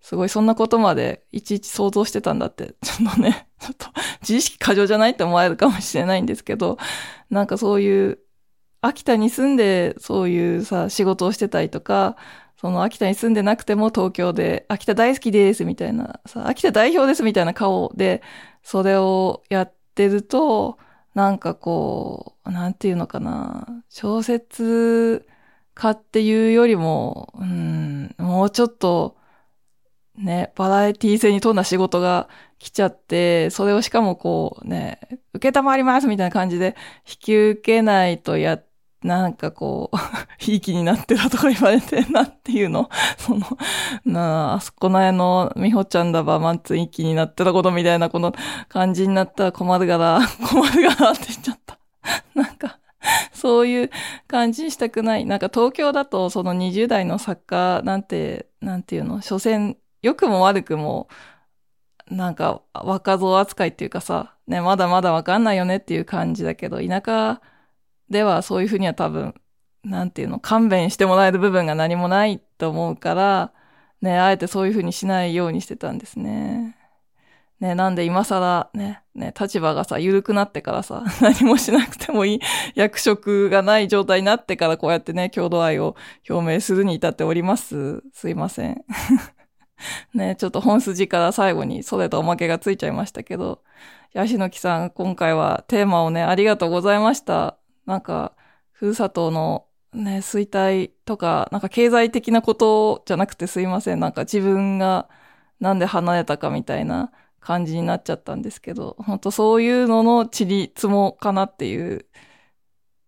[0.00, 3.88] すごいそんなことまでいちいち想像してたんだって、ちょっとね、ちょっと
[4.20, 6.78] 自意識過剰じゃないって思われるかもしれないんですけど、
[7.28, 8.20] なんかそういう
[8.82, 12.14] 秋田に住んでそういうさ、仕事をしてたりとか、
[12.60, 18.22] その秋田に住んでなくても東京で、秋田大好きですみたいな、さ、秋田代表ですみたいな顔で、
[18.62, 20.76] それをやってると、
[21.14, 25.26] なんかこう、なんていうのかな、小説
[25.72, 29.16] 家っていうよりも、うん、もうちょっと、
[30.16, 35.00] ね、バラエティー性に富んだ仕事が来ちゃって、それをしかもこうね、
[35.32, 36.76] 受けたまりますみたいな感じで
[37.08, 38.69] 引き受けないとやって
[39.02, 39.96] なんかこう、
[40.38, 43.40] ひいきになってたとか言われて、なんていうの その、
[44.04, 48.32] なあ、あそこの絵のみほちゃんだばマンツン一気になってたことみたいなこの
[48.68, 51.78] 感じになったら困るがら、 困るがらって言っちゃった。
[52.34, 52.78] なんか、
[53.32, 53.90] そういう
[54.26, 55.24] 感じにしたくない。
[55.24, 61.08] なんか東京だとその20代の作家なんて、なんていうの、所詮、良くも悪くも、
[62.10, 67.40] なんか若造扱いっていうかさ、ね、まだまだわかんないよねっていう感じだけど、田舎
[68.10, 69.34] ではそういうふうには多分、
[69.84, 73.52] なんていうの、勘弁してもらえる部分が何もないと思うから、
[74.02, 76.76] ね、あえてそういうふうにしないようにしてたんですね。
[77.60, 82.40] ね、なんで今更ね、ね、立場がさ、緩くなってからさ、 何もしなくてもいい
[82.74, 85.94] 役職がない状態になってからこうやってね、郷土愛を
[86.28, 88.02] 表明するに至っております。
[88.14, 88.82] すいません。
[90.14, 93.62] ね、ちょっと本筋から最後にそれとおまけがついちゃいましたけど、
[94.14, 97.59] ヤシノキさん、今回はテーマをね、ありがとうございました。
[97.90, 98.34] なんか、
[98.72, 104.00] ふるさとのね、衰退とか、なんか経済的なことじゃなくてすいません。
[104.00, 105.08] なんか自分が
[105.60, 112.06] なんで離れたかみたいな感じになっちゃったんですけど、本当そういうののちりつもかなっていう、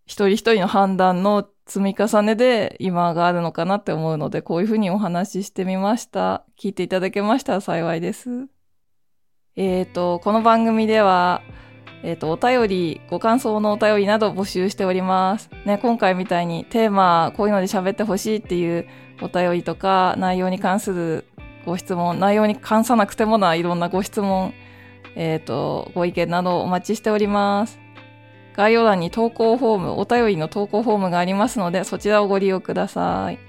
[0.05, 6.45] 一人一人の判断の積み重ねで今があるのかなって思うので、こういうふうにお話ししてみました。
[6.59, 8.47] 聞いていただけましたら幸いです。
[9.55, 11.41] えっ、ー、と、この番組では、
[12.03, 15.49] えっ、ー、と、お便り、ご感想のお便りなど募集しております。
[15.65, 18.87] ね、今回みたいにテーマ、こういうので喋ってほしいっていう
[19.21, 21.25] お便りとか、内容に関する
[21.65, 24.53] ご質問、内容に関さなくてもないろんなご質問、
[25.15, 27.79] えっ、ー、と、ご意見などお待ちしております。
[28.55, 33.39] 概要欄に投稿フォーム、お便りの投稿フォームがありますので、そちらをご利用ください。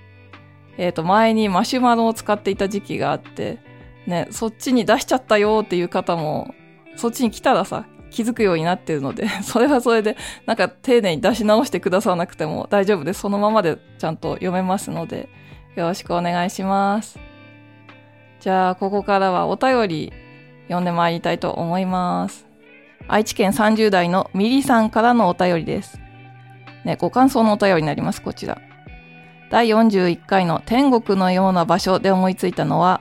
[0.79, 3.59] えっ、ー、と、前にマシュマロを使っていた時期があって、
[4.07, 6.55] ね、そっちに出しちゃったよっていう方も、
[6.97, 13.21] そっちに来たらさ、気づくようになってるので、 それはそれで、なんか丁寧に出し直してくださらなくても大丈夫です。
[13.21, 15.29] そのままでちゃんと読めますので、
[15.75, 17.19] よろしくお願いします。
[18.39, 20.13] じゃあ、ここからはお便り
[20.65, 22.47] 読んでまいりたいと思います。
[23.09, 26.01] 愛知県30代のミリさんからのお便りです。
[26.85, 28.59] ね、ご感想のお便りになります、こちら。
[29.51, 33.01] 第41回の天国のような場所で思いついたのは、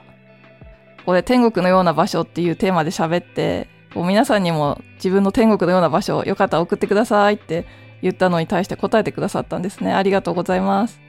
[1.06, 7.64] これ天国のような場所っていうテーマで喋って、こう皆さんにも自分の天国のような場所、よかったら送ってくださいって
[8.02, 9.92] 言ったのに対して答えてくださったんですね。
[9.92, 11.00] ありがとうございます。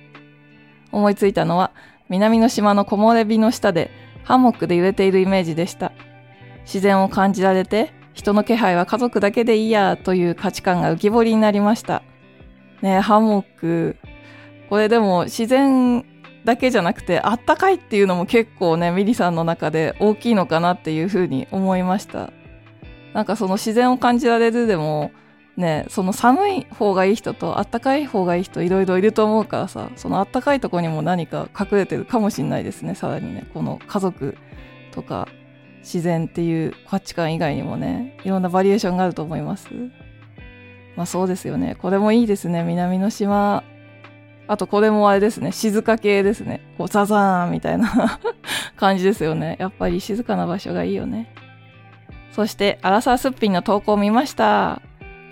[0.91, 1.71] 思いついたのは、
[2.09, 3.89] 南の島の木漏れ日の下で
[4.23, 5.91] ハンモックで揺れているイメージでした。
[6.63, 12.03] 自然を感じられて、人の気配は家族だけでいいやという価値観が浮き彫りになりました。
[12.81, 13.97] ねハンモック。
[14.69, 16.05] これでも自然
[16.45, 22.31] だけじゃなくて、あったかいっていうのも結構ね、ミリさんの中で大きいのかなっていうふうに思いました。
[23.15, 25.11] なんかその自然を感じられるでも、
[25.55, 33.49] ね、その寒い方がいい人と暖かい方がいい人いろいろいると思うからさ、その暖かいとこにも何か隠れてるかもしんないですね、さらにね。
[33.53, 34.35] この家族
[34.91, 35.29] とか
[35.79, 39.69] 自然っていう価値観以外にもね、いろんなバリエーションがあると思います。
[40.97, 41.75] まあそうですよね。
[41.81, 42.63] これもいいですね。
[42.63, 43.63] 南の島。
[44.47, 45.53] あとこれもあれですね。
[45.53, 46.59] 静か系ですね。
[46.77, 48.19] こうザザーンみたいな
[48.75, 49.55] 感じですよね。
[49.57, 51.33] やっぱり静かな場所がいいよね。
[52.35, 54.81] そして、アラサーすっぴんの投稿を見ました。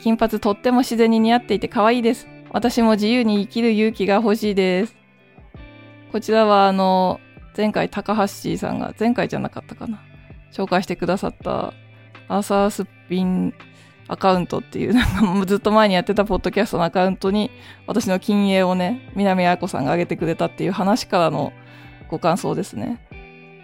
[0.01, 2.29] 金髪とっても自然に似合っていて可愛いです。
[2.53, 4.95] 私も自由に生きる勇気が欲しいです。
[6.13, 7.19] こちらはあの、
[7.57, 10.01] 前回高橋さんが、前回じゃなかったかな。
[10.53, 11.73] 紹介してくださった、
[12.29, 13.53] アーサースピン
[14.07, 17.51] アカウントっていう、なんかずっと前にやってたポッドキャストのアカウントに、
[17.85, 21.51] 私の禁煙をね、南彩子さんが上げてくれたっていう話からの
[22.07, 23.05] ご感想ですね。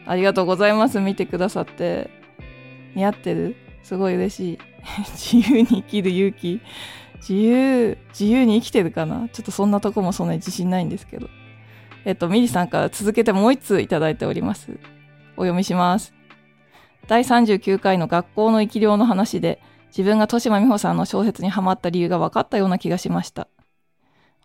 [0.06, 1.00] ありがとうございます。
[1.00, 2.19] 見てくださって。
[2.96, 3.56] 似合ってる？
[3.84, 4.60] すごい嬉しい。
[5.16, 6.62] 自由に生きる勇気。
[7.18, 9.30] 自由、自由に生きてるかな？
[9.30, 11.28] ちょっとそんなとこもそんなに自信ないんですけど。
[12.06, 14.80] えっと、ミリさんから続けてもう一通いただいております。
[15.36, 16.14] お読みします。
[17.08, 23.48] 第39回の学校の生き量の話で、自分が豊島美穂さんの小説にハマった理由が分かったような気がしました。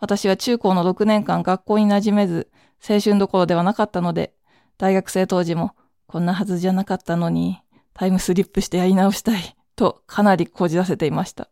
[0.00, 2.50] 私は中高の6年間学校に馴染めず、
[2.86, 4.34] 青春どころではなかったので、
[4.78, 5.74] 大学生当時も、
[6.06, 7.60] こんなはずじゃなかったのに、
[7.94, 11.48] タイムスリップしてやり直したい、とかなりこじらせていました。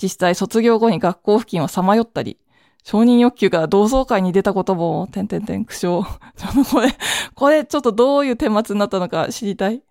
[0.00, 2.38] 実際卒業後に学校付近をさまよったり、
[2.84, 6.04] 承認欲求が同窓会に出たことも、てんてんてん苦笑。
[6.70, 6.88] これ、
[7.34, 9.82] これちょっとどういう顛末になったのか知りたい。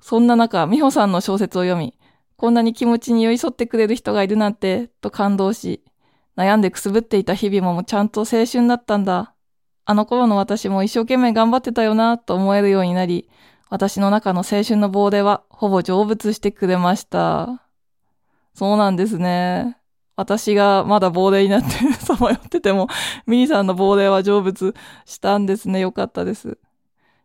[0.00, 1.98] そんな中、美穂さんの小説を読み、
[2.36, 5.82] こんなに気持ちに寄り添ってくれる人がいるなんて、と感動し、
[6.36, 9.34] 悩んでくすぶっていた日々もちゃんと青春だったんだ。
[9.84, 13.28] あの頃の私も一生懸命頑張ってたよな、と思えるようになり、
[13.72, 17.62] 私の中の青春の棒では、ほぼ成仏してくれました。
[18.52, 19.78] そうなんですね。
[20.14, 22.88] 私がまだ亡霊になって さまよってても、
[23.26, 24.74] ミニさんの亡霊は成仏
[25.06, 25.80] したんですね。
[25.80, 26.58] よかったです。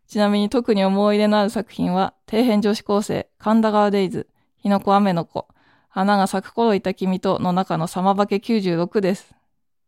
[0.08, 5.50] ちなみに特に思い入れのある作品は、底辺女子高生、神田川デイズ、日の子雨の子、
[5.90, 9.36] 花が咲く頃いた君との中の様化け96です。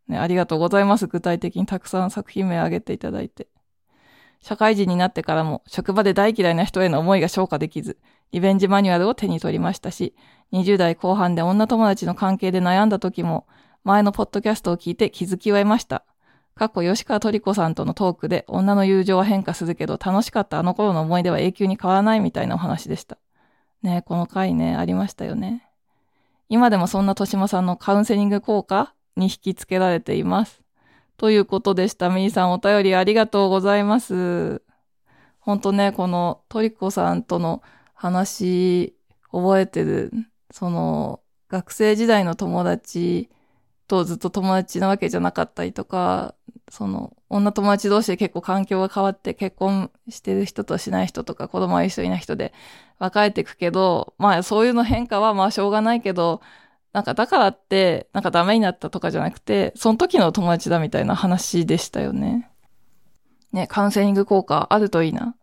[0.09, 1.07] ね、ありがとうございます。
[1.07, 3.47] 具体的にたくさん作品名挙げていただいて。
[4.41, 7.97] 社会人になってからも職場で大嫌いな人への思いが消化できず、
[8.31, 10.15] リベンジマニュアルを手に取りましたし、
[10.53, 13.47] 20代後半で女友達の関係で悩んだ時も、
[13.83, 16.03] 前のポッドキャストを聞いて気づきを得ました。
[16.55, 23.17] 過去吉川トリコさんとのトークで女の友情は変化するけど楽しかったあの頃の思い出は永久に変わらないみたいなお話でした。
[23.81, 25.69] ねこの回ね、ありましたよね。
[26.49, 30.61] 今でもそんな豊島さんのカウンセリング効果に引き付けられています。
[31.19, 32.09] ということでした。
[32.09, 34.61] みーさんお便りありがとうございます。
[35.39, 37.61] ほんとね、このトリコさんとの
[37.93, 38.95] 話、
[39.29, 40.13] 覚えてる。
[40.49, 43.29] その、学生時代の友達
[43.89, 46.35] とずっと友達なわけじゃなかったりとか、
[46.69, 52.53] その、女友達同士で結構環境が変わって結婚してる人としない人とか子供いる人いない人で
[52.97, 56.39] 分かれていくけど、まあそういうの変化はまあしょうがないけど、
[56.91, 62.49] なんかだからって、なんかダメになったとかじゃなくて、その時の友達だみたいな話でしたよね。
[63.51, 65.35] ね、カウンセリング効果あるといいな。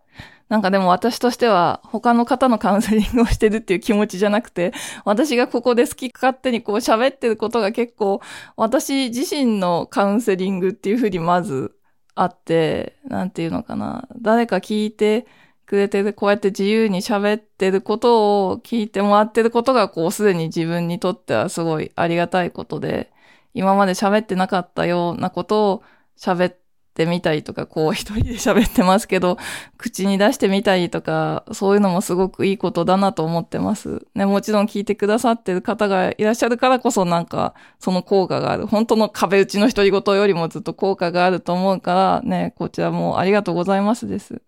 [0.48, 4.72] なんかでも私としては他の方のカウンセリングをしてるっていう気持ちじゃなくて、
[5.04, 8.20] 私がここで好き勝手にこう喋ってることが結構
[8.56, 11.74] 私自身のカウンセリングっていうふうにまず
[12.14, 14.08] あって、なんていうのかな。
[14.20, 15.26] 誰か聞いて
[15.66, 23.12] くれてる、こうやって自由に喋ってることを聞いてもらってることがこうすでに自分にとってはすごいありがたいことで、
[23.52, 25.82] 今まで喋ってなかったようなことを
[26.16, 26.56] 喋っ
[26.94, 29.38] てみたりとか、こう一人で喋ってますけど、
[29.76, 34.06] 口に出してみたりとか、そういうのもすごくいいことだなと思ってます。
[34.14, 38.66] ね、もちろん聞いてくださってる方がいらっしゃるからこそなんか、その効果がある。
[38.66, 44.42] 本当の壁打ちの独り言よりもずっと効果があると思うから、ね、こちらもありがとうございますです。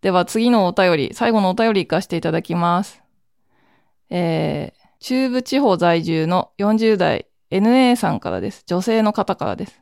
[0.00, 3.02] では次のお便り、最後のお便り行かせていただきます。
[4.10, 8.62] えー、中部地方在住の40代 NA さんからです。
[8.66, 9.80] 女性の方からです。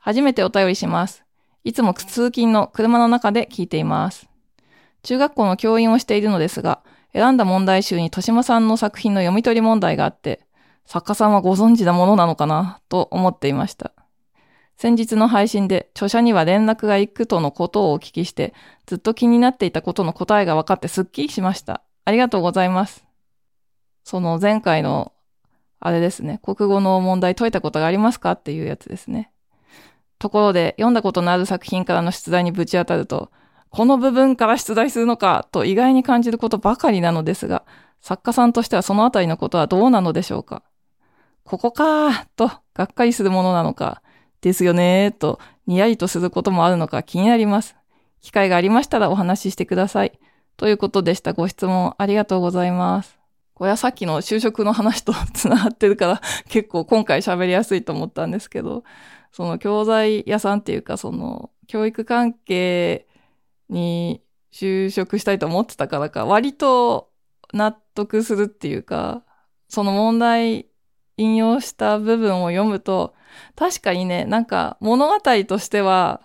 [0.00, 1.24] 初めてお便りします。
[1.64, 4.28] いつも通勤の車の中で聞いています。
[5.02, 6.82] 中学校の教員をしているのですが、
[7.12, 10.46] 選んだ問題集に豊島さんの作品の読み取り問題があって、
[10.84, 13.92] 作家さんはご存知なものなのかなと思っていました。
[14.76, 18.52] 先日の配信で著者には連絡が行くとのことをお聞きして、
[18.84, 21.82] ずっと気になっていたことの答えが分かってすっきりしました。
[22.04, 23.06] ありがとうございます。
[24.04, 25.12] その前回の、
[25.80, 29.30] あれですね、国語の問題解いたことがありますかっていうやつですね。
[30.18, 33.30] ところで読んだことのある作品からの出題にぶち当たると、
[33.70, 37.64] この部分から出題するのかと意外に感じることばかりなのですが、
[38.02, 40.62] 作家さんとしてはそのあたりのことはどうなのでしょうか
[41.44, 44.02] ここかーと、がっかりするものなのか、
[44.46, 47.74] ですよねと、にやりとすることもあるのか気になります。
[48.20, 50.20] 機会がありましたらお話ししてください。
[50.56, 51.32] ということでした。
[51.32, 53.18] ご質問ありがとうございます。
[53.54, 58.84] これはさっきの就職の話と繋がってるから結構今回喋りやすいと思ったんですけど、
[59.32, 63.08] その教材屋さんっていうかその教育関係
[63.68, 67.10] に就職したいと思ってたからか、割と
[67.52, 69.24] 納得するっていうか、
[69.68, 70.66] その問題
[71.16, 73.14] 引用した部分を読むと、
[73.54, 76.22] 確かにね、なんか物語としては、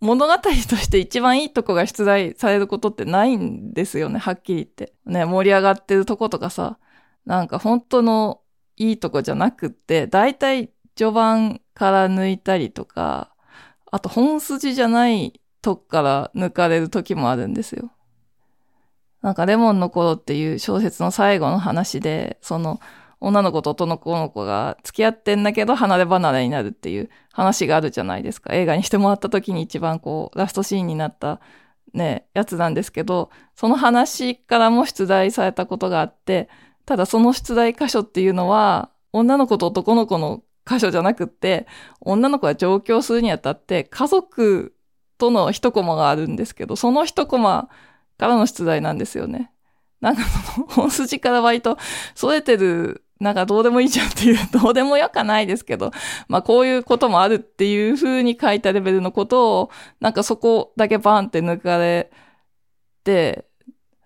[0.00, 4.94] 物語として一番いいとこが出題されることってないんですよね、はっきり言って。
[5.06, 6.78] ね、盛り上がってるとことかさ、
[7.24, 8.40] なんか本当の
[8.76, 13.32] いいとこじゃなくって、だいたい序盤から抜いたりとか、
[13.90, 17.92] あと本筋じゃないとこから抜かれる時もあるんですよ。
[19.20, 22.80] なんかレモンの頃っていう小説の最後の話で、その
[23.24, 28.52] 女の子と男の子が付き合ってんだけど離れ離れになるっていう話があるじゃないですか。
[28.52, 31.40] 映画にしてもらった時に一番こう、ラストシーンになった
[31.94, 36.48] ね、やつなんですけど、その話からも出題されたことがあって、
[36.84, 41.68] ただその出題箇所っていうのは、女の子と男の子の箇所じゃなくって、
[42.00, 44.74] 女の子が上京するにあたって、家族
[45.16, 47.68] との一コマがあるんですけど、その一コマ
[48.18, 49.52] からの出題なんですよね。
[50.00, 51.78] なんかその本筋から割と
[52.16, 55.92] 添えてるなんかどうでもいいじゃんっていう、 どうでもよかないですけど、
[56.26, 59.70] まあこういうこともあるっていう風に書いたレベルのことを、
[60.00, 62.10] なんかそこだけバーンって抜かれ
[63.04, 63.46] て、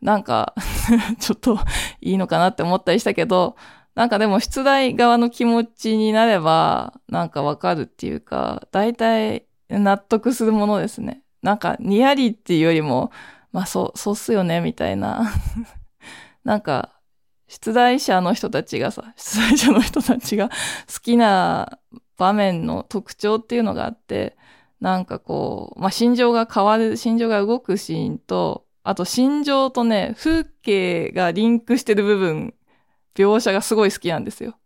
[0.03, 0.55] なんか
[1.19, 1.59] ちょっと
[2.03, 3.57] いいのかなって思ったりしたけど、
[3.95, 11.23] なんかでも出題側の気持ちになれば、なんかわかるっていうか、大体納得するものですね。
[11.41, 13.11] なんかニヤリっていうよりも、
[13.51, 15.33] まあそう、そうっすよね、みたいな。
[16.45, 16.96] なんか、
[17.49, 20.49] 出題者の人たちがさ、出題者の人たちが
[20.93, 21.79] 好きな
[22.17, 24.37] 場面の特徴っていうのがあって、
[24.81, 32.55] なんかこう、まあ、心情が変わる、心情が動くシーンと、あと心情とね、風景がリンクしてる部分、
[33.15, 34.59] 描写がすごい好きなんですよ。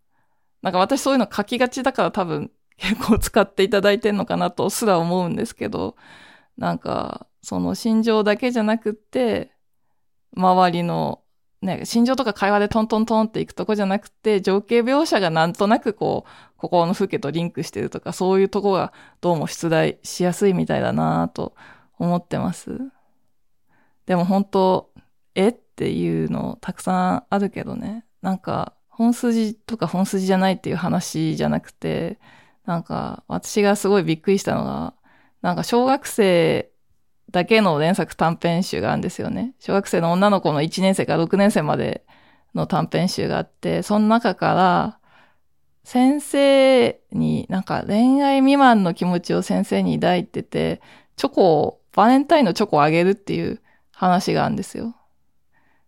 [0.61, 5.95] なんか私そういうの書きがちだから多分結構使っていただいてんのかなとすら思うんですけど、
[6.57, 9.51] なんか、その心情だけじゃなくて、
[10.35, 11.20] 周りの
[11.61, 21.53] ね、心情とか会話でトントントンっていくとこじゃなくて、情景描写がなんとなくこう、心の風景とリンクしてるとか、そういうとこがどうも出題しやすいみたいだなと
[21.99, 22.79] 思ってます。
[24.07, 24.91] でも本当、
[25.35, 28.05] えっていうのたくさんあるけどね。
[28.21, 32.19] なんか、本筋とか本筋じゃないっていう話じゃなくて、
[32.65, 34.95] なんか、私がすごいびっくりしたのが、
[35.43, 36.70] なんか小学生
[37.31, 39.53] だけの連作短編集があるんですよね。
[39.59, 42.05] 小学生の女の子の1年生から6年生まで
[42.53, 44.97] の短編集があって、その中から、
[45.83, 50.81] 先生に、なんか恋愛未満の気持ちを先生に抱いてて、
[51.15, 54.95] チョコを、バレンタインのチョコをあげるっていう話があるんですよ。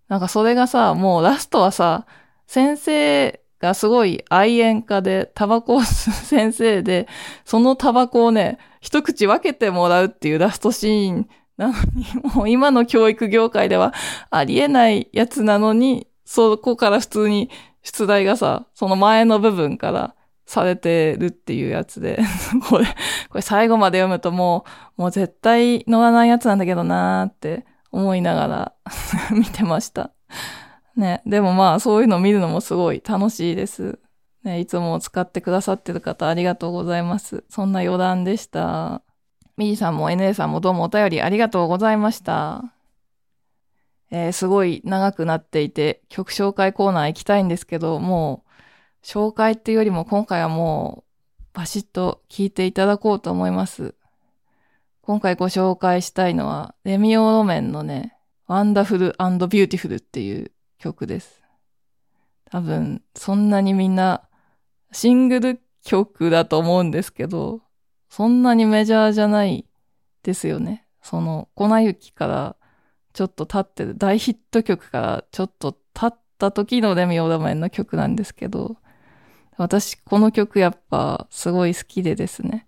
[0.08, 2.06] なんかそれがさ、もうラストはさ、
[2.48, 7.08] 先生がすごい愛煙家で、タバコを吸う先生で、
[7.46, 13.94] そのタバコをね、一口分けてもらうっていうラストシーンなのに、もう今の教育業界では
[14.30, 17.50] ありえないやつなのに、そこから普通に
[17.84, 20.16] 出題がさ、その前の部分から
[20.46, 22.20] されてるっていうやつで、
[22.70, 22.86] これ、
[23.30, 24.66] これ最後まで読むとも
[24.98, 28.74] う、もう絶対乗らないやつなんだけどなーって思いながら
[29.32, 30.12] 見てました。
[30.96, 34.00] ね、でもまあそういうの見るのもすごい楽しいです。
[34.44, 37.44] ね、いつも使ってくださってる方ありがとうございます。
[37.50, 39.02] そんな余談でした。
[39.56, 42.74] ミリさんも NA さんもどうもお便りありがとうございました。
[44.12, 53.96] えー、すごい長くなっていて、曲紹介コーナー行きたいんですけど、もう、紹介っていうよりも今回はもう、バシッと聴いていただこうと思います。
[55.02, 58.16] 今回ご紹介したいのは、レミオロメンのね、
[58.46, 60.52] Wonderful Beautiful っていう
[60.84, 61.42] 曲です。
[62.52, 64.24] 多分、そんなにみんな
[64.92, 67.62] シングル曲だと思うんですけど、
[68.10, 69.66] そんなにメジャーじゃない
[70.24, 70.86] ですよね。
[71.02, 72.56] その、粉雪から
[73.14, 78.76] ちょっと経ってる、大ヒット曲からちょっと経った時のレミオロメンの曲なんですけど、
[79.56, 82.68] 私この曲やっぱすごい好きでですね。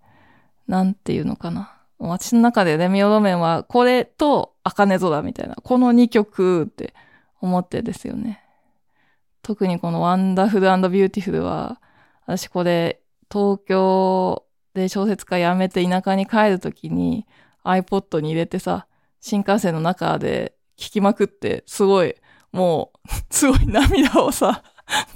[0.66, 1.74] なんていうのかな。
[1.98, 6.94] 私の中でレミオロメンはこれと茜空みたいな、この2曲って
[7.40, 8.42] 思ってですよね。
[9.42, 11.80] 特にこの Wonderful Beautiful は、
[12.26, 13.00] 私これ、
[13.30, 14.44] 東京
[14.74, 17.26] で小説家辞めて田舎に帰るときに
[17.64, 18.86] iPod に入れてさ、
[19.20, 22.14] 新幹線の中で聴きまくって、すごい、
[22.52, 24.62] もう、 すごい涙をさ、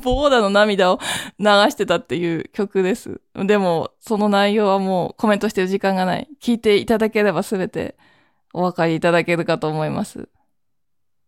[0.02, 0.98] 滂沱の涙を
[1.38, 3.20] 流してたっていう曲です。
[3.34, 6.28] でも、その内容はもうコメントしてる時間がない。
[6.40, 7.96] 聞いていただければすべて
[8.52, 10.28] お分かりいただけるかと思います。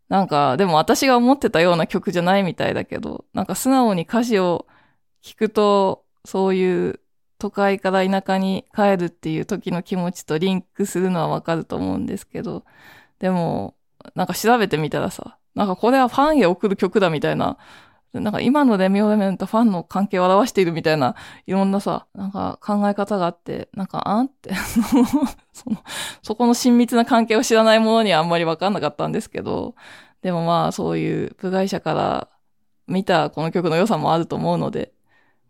[0.09, 4.67] なんか、でも私が思ってたような曲じゃないみたいだけど、なんか素直に歌詞を
[5.23, 7.01] 聞くと、そういう
[7.39, 12.65] 都会から田舎に帰るっていう時の気持ちとリンクするのはわかると思うんですけど、
[13.19, 13.75] でも、
[14.15, 17.59] なんか調べてみたらさ、なんかこれはファンへ送る曲だみたいな、
[18.13, 21.17] なんか今のレミオレメンとファンの関係を表しているみたいな、
[21.47, 24.53] いろんなさ、なんか考え方があって、なんか、あんって
[25.53, 25.79] その、
[26.23, 29.75] そこの親密な関係を知らないものにはあんまりわかんなかったんですけど、
[30.21, 32.29] でもまあそういう部外者から
[32.87, 34.93] 見たこの曲の良さもあると思うので、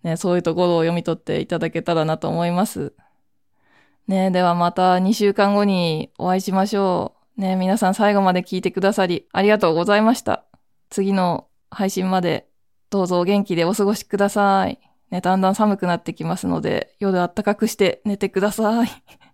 [0.03, 2.95] ね、そういうところを読み取っていただけたらなと思います。
[4.07, 7.41] ね、ではまた2週間後にお会いしましょう。
[7.41, 10.45] ね、皆さん最後まで聞いてくださりありがとうございました。
[10.91, 12.47] 次の配信まで
[12.93, 14.79] どうぞお元気でお過ごしください。
[15.11, 18.89] ね、だんだん寒くなってきますので、夜暖かくして寝てください。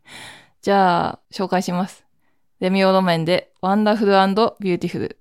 [0.63, 2.07] じゃあ、紹介します。
[2.61, 5.18] レミオロメンで Wonderful Beautiful。